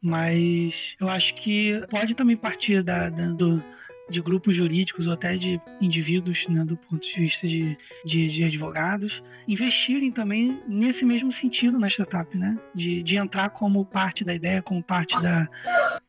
[0.02, 3.62] mas eu acho que pode também partir da, da, do,
[4.10, 8.44] de grupos jurídicos ou até de indivíduos, né, do ponto de vista de, de, de,
[8.44, 9.12] advogados,
[9.48, 14.62] investirem também nesse mesmo sentido na startup, né, de, de entrar como parte da ideia,
[14.62, 15.48] como parte da,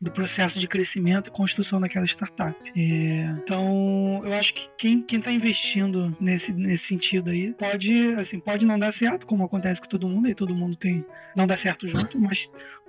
[0.00, 2.56] do processo de crescimento e construção daquela startup.
[2.76, 8.64] É, então, eu acho que quem está investindo nesse, nesse sentido aí pode, assim, pode
[8.64, 11.86] não dar certo, como acontece com todo mundo, e todo mundo tem não dá certo
[11.86, 12.38] junto, mas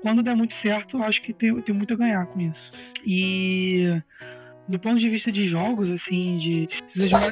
[0.01, 2.71] quando der muito certo, eu acho que tem, tem muito a ganhar com isso.
[3.05, 4.01] E
[4.69, 6.69] do ponto de vista de jogos, assim, de.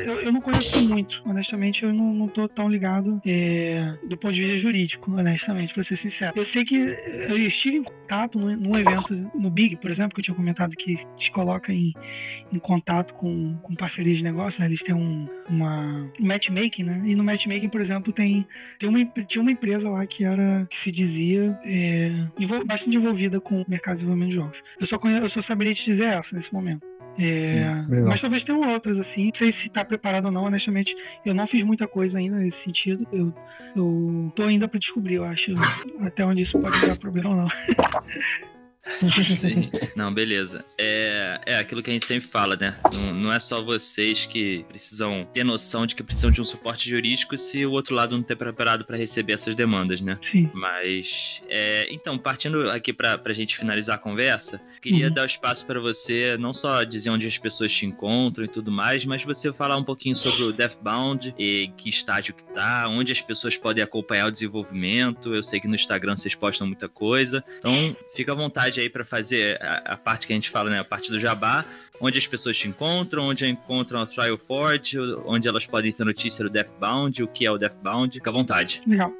[0.04, 4.34] Eu, eu não conheço muito, honestamente, eu não, não tô tão ligado é, do ponto
[4.34, 6.34] de vista jurídico, honestamente, pra ser sincero.
[6.36, 10.22] Eu sei que eu estive em contato num, num evento, no Big, por exemplo, que
[10.22, 11.94] eu tinha comentado que te coloca em,
[12.52, 14.66] em contato com, com parcerias de negócio, né?
[14.66, 17.02] Eles têm um, uma, um matchmaking, né?
[17.06, 18.48] E no matchmaking, por exemplo, tem,
[18.80, 22.10] tem uma, tinha uma empresa lá que era, que se dizia, é,
[22.66, 24.58] bastante envolvida com o mercado de desenvolvimento de jogos.
[24.80, 26.97] Eu só, conheço, eu só saberia te dizer essa nesse momento.
[27.20, 29.26] É, mas talvez tenham outras, assim.
[29.26, 30.96] Não sei se está preparado ou não, honestamente.
[31.26, 33.08] Eu não fiz muita coisa ainda nesse sentido.
[33.12, 33.34] Eu,
[33.76, 35.52] eu tô ainda para descobrir, eu acho,
[36.02, 37.48] até onde isso pode dar problema ou não.
[39.38, 39.70] Sim.
[39.96, 40.66] Não, beleza.
[40.78, 42.76] É, é aquilo que a gente sempre fala, né?
[42.94, 46.90] Não, não, é só vocês que precisam ter noção de que precisam de um suporte
[46.90, 50.20] jurídico se o outro lado não estiver preparado para receber essas demandas, né?
[50.32, 50.50] Sim.
[50.54, 55.14] Mas, é, então, partindo aqui para a gente finalizar a conversa, queria uhum.
[55.14, 58.72] dar o espaço para você não só dizer onde as pessoas te encontram e tudo
[58.72, 63.12] mais, mas você falar um pouquinho sobre o Deathbound e que estágio que tá, onde
[63.12, 65.34] as pessoas podem acompanhar o desenvolvimento.
[65.34, 67.44] Eu sei que no Instagram vocês postam muita coisa.
[67.60, 70.80] Então, fica à vontade aí para fazer a, a, parte que a gente fala, né?
[70.80, 71.66] A parte do jabá,
[72.02, 76.44] onde as pessoas te encontram, onde encontram a Trial Forge, onde elas podem ter notícia
[76.44, 78.14] do Deathbound, o que é o Deathbound.
[78.14, 78.82] Fica à vontade.
[78.86, 79.12] Legal.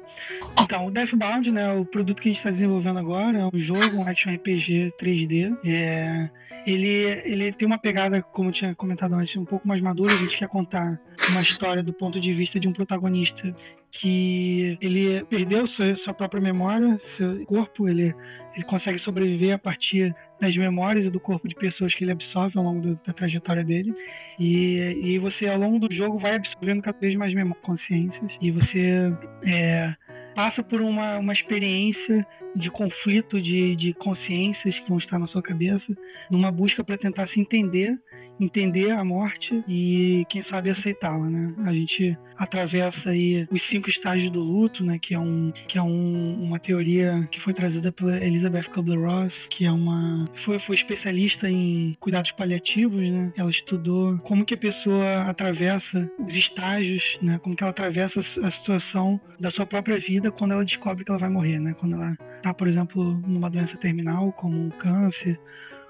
[0.60, 3.96] Então, o Deathbound, né, o produto que a gente está desenvolvendo agora é um jogo,
[3.96, 5.56] um action RPG 3D.
[5.64, 6.30] É,
[6.66, 10.12] ele, ele tem uma pegada, como eu tinha comentado antes, um pouco mais madura.
[10.12, 13.54] A gente quer contar uma história do ponto de vista de um protagonista
[13.92, 18.14] que ele perdeu sua, sua própria memória, seu corpo, ele,
[18.54, 22.56] ele consegue sobreviver a partir das memórias e do corpo de pessoas que ele absorve
[22.56, 23.92] ao longo do, da trajetória dele.
[24.38, 29.12] E, e você, ao longo do jogo, vai absorvendo cada vez mais consciências e você
[29.44, 29.94] é,
[30.34, 35.42] passa por uma, uma experiência de conflito de, de consciências que vão estar na sua
[35.42, 35.84] cabeça,
[36.30, 37.98] numa busca para tentar se entender
[38.40, 41.54] entender a morte e quem sabe aceitá-la, né?
[41.64, 44.98] A gente atravessa aí os cinco estágios do luto, né?
[45.00, 49.64] Que é um que é um, uma teoria que foi trazida pela Elizabeth Kubler-Ross, que
[49.64, 53.32] é uma foi foi especialista em cuidados paliativos, né?
[53.36, 57.38] Ela estudou como que a pessoa atravessa os estágios, né?
[57.42, 61.20] Como que ela atravessa a situação da sua própria vida quando ela descobre que ela
[61.20, 61.74] vai morrer, né?
[61.78, 65.38] Quando ela tá, por exemplo, numa doença terminal, como um câncer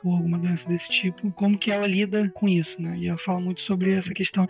[0.04, 2.96] ou alguma doença desse tipo, como que ela lida com isso, né?
[2.98, 4.48] E ela fala muito sobre essa questão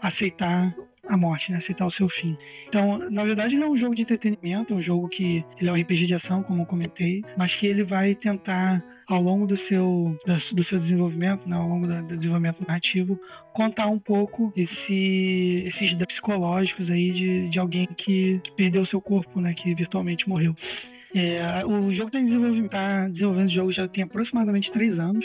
[0.00, 0.74] aceitar
[1.08, 1.58] a morte, né?
[1.58, 2.36] aceitar o seu fim.
[2.68, 5.72] Então, na verdade, não é um jogo de entretenimento, é um jogo que ele é
[5.72, 9.56] um RPG de ação, como eu comentei, mas que ele vai tentar ao longo do
[9.68, 10.18] seu
[10.52, 13.18] do seu desenvolvimento, né, ao longo do, desenvolvimento narrativo,
[13.52, 19.54] contar um pouco esse, esses psicológicos aí de, de alguém que, perdeu seu corpo, né,
[19.54, 20.56] que virtualmente morreu.
[21.14, 25.24] É, o jogo está desenvolvendo, tá desenvolvendo o jogo já tem aproximadamente três anos,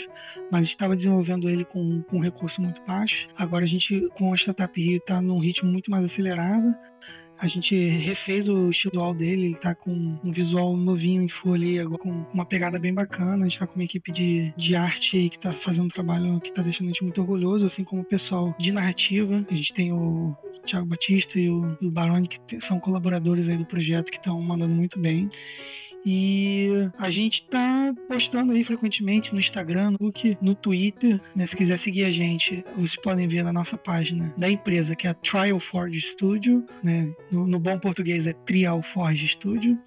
[0.52, 3.28] mas estava desenvolvendo ele com, com um recurso muito baixo.
[3.38, 6.74] Agora a gente, com a Startup Rio, está num ritmo muito mais acelerado.
[7.42, 9.92] A gente refez o estilo dele, ele tá com
[10.24, 13.44] um visual novinho em folha, agora com uma pegada bem bacana.
[13.44, 16.40] A gente tá com uma equipe de, de arte aí que tá fazendo um trabalho
[16.40, 19.44] que tá deixando a gente muito orgulhoso, assim como o pessoal de narrativa.
[19.50, 20.38] A gente tem o
[20.68, 24.76] Thiago Batista e o, o Baroni, que são colaboradores aí do projeto, que estão mandando
[24.76, 25.28] muito bem.
[26.06, 31.20] E a gente tá postando aí frequentemente no Instagram, no Facebook, no Twitter.
[31.36, 31.48] Né?
[31.48, 35.12] Se quiser seguir a gente, vocês podem ver na nossa página da empresa, que é
[35.12, 36.66] a Trial Forge Studio.
[36.84, 37.12] Né?
[37.32, 39.78] No, no bom português é Trial Forge Studio.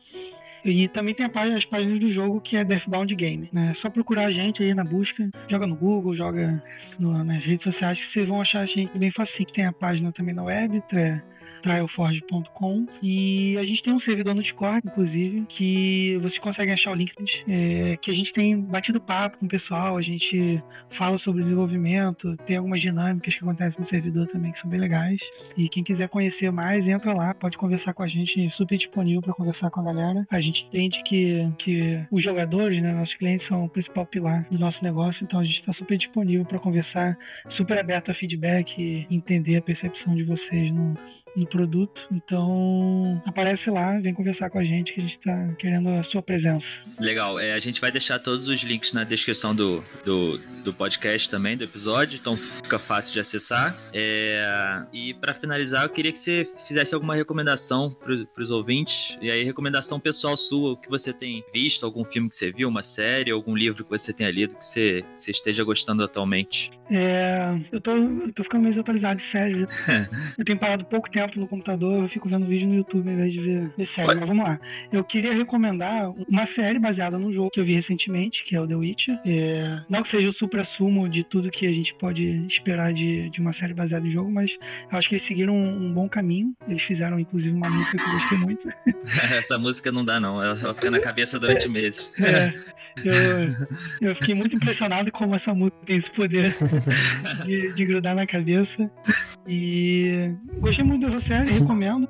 [0.64, 3.48] E também tem página, as páginas do jogo que é Deathbound Game.
[3.52, 3.74] Né?
[3.76, 6.62] É só procurar a gente aí na busca, joga no Google, joga
[6.98, 9.52] no, nas redes sociais que vocês vão achar a gente bem facinho.
[9.52, 11.22] Tem a página também na web, é
[11.64, 16.94] trialforge.com e a gente tem um servidor no Discord, inclusive, que vocês conseguem achar o
[16.94, 17.10] link,
[17.48, 20.62] é, que a gente tem batido papo com o pessoal, a gente
[20.98, 25.18] fala sobre desenvolvimento, tem algumas dinâmicas que acontecem no servidor também que são bem legais.
[25.56, 29.32] E quem quiser conhecer mais, entra lá, pode conversar com a gente, super disponível para
[29.32, 30.26] conversar com a galera.
[30.30, 34.58] A gente entende que, que os jogadores, né, nossos clientes, são o principal pilar do
[34.58, 37.16] nosso negócio, então a gente está super disponível para conversar,
[37.50, 40.94] super aberto a feedback e entender a percepção de vocês no,
[41.36, 42.00] no produto.
[42.12, 46.22] Então, aparece lá, vem conversar com a gente que a gente está querendo a sua
[46.22, 46.64] presença.
[46.98, 47.38] Legal.
[47.38, 51.56] É, a gente vai deixar todos os links na descrição do, do do podcast também,
[51.56, 53.76] do episódio, então fica fácil de acessar.
[53.92, 54.82] É...
[54.92, 59.16] E para finalizar, eu queria que você fizesse alguma recomendação para os ouvintes.
[59.20, 62.68] E aí, recomendação pessoal sua, o que você tem visto, algum filme que você viu,
[62.68, 66.72] uma série, algum livro que você tenha lido que você, que você esteja gostando atualmente.
[66.90, 69.66] É, eu, tô, eu tô ficando meio atualizado de série.
[70.38, 73.32] eu tenho parado pouco tempo no computador, eu fico vendo vídeo no YouTube ao invés
[73.32, 74.06] de ver, ver série.
[74.06, 74.60] Mas vamos lá.
[74.92, 78.66] Eu queria recomendar uma série baseada num jogo que eu vi recentemente, que é o
[78.66, 79.18] The Witcher.
[79.24, 83.40] É, não que seja o supra-sumo de tudo que a gente pode esperar de, de
[83.40, 84.50] uma série baseada em jogo, mas
[84.90, 86.54] eu acho que eles seguiram um, um bom caminho.
[86.68, 88.68] Eles fizeram, inclusive, uma música que eu gostei muito.
[89.36, 90.42] Essa música não dá, não.
[90.42, 92.12] Ela, ela fica na cabeça durante meses.
[92.20, 92.52] É,
[93.02, 93.68] eu,
[94.10, 96.54] eu fiquei muito impressionado como essa música tem esse poder
[97.44, 98.90] de, de grudar na cabeça.
[99.46, 102.08] E gostei muito dessa série, recomendo.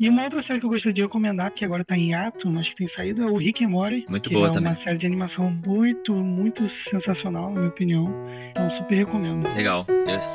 [0.00, 2.66] E uma outra série que eu gostaria de recomendar, que agora tá em ato, mas
[2.70, 4.06] que tem saído, é o Rick and Morty.
[4.08, 4.72] Muito que boa é também.
[4.72, 8.10] uma série de animação muito, muito sensacional, na minha opinião.
[8.50, 9.46] Então, super recomendo.
[9.54, 9.86] Legal.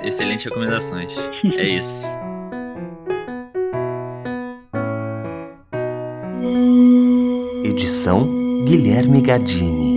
[0.04, 1.12] Excelentes recomendações.
[1.58, 2.06] é isso.
[7.64, 9.95] Edição Guilherme Gadini.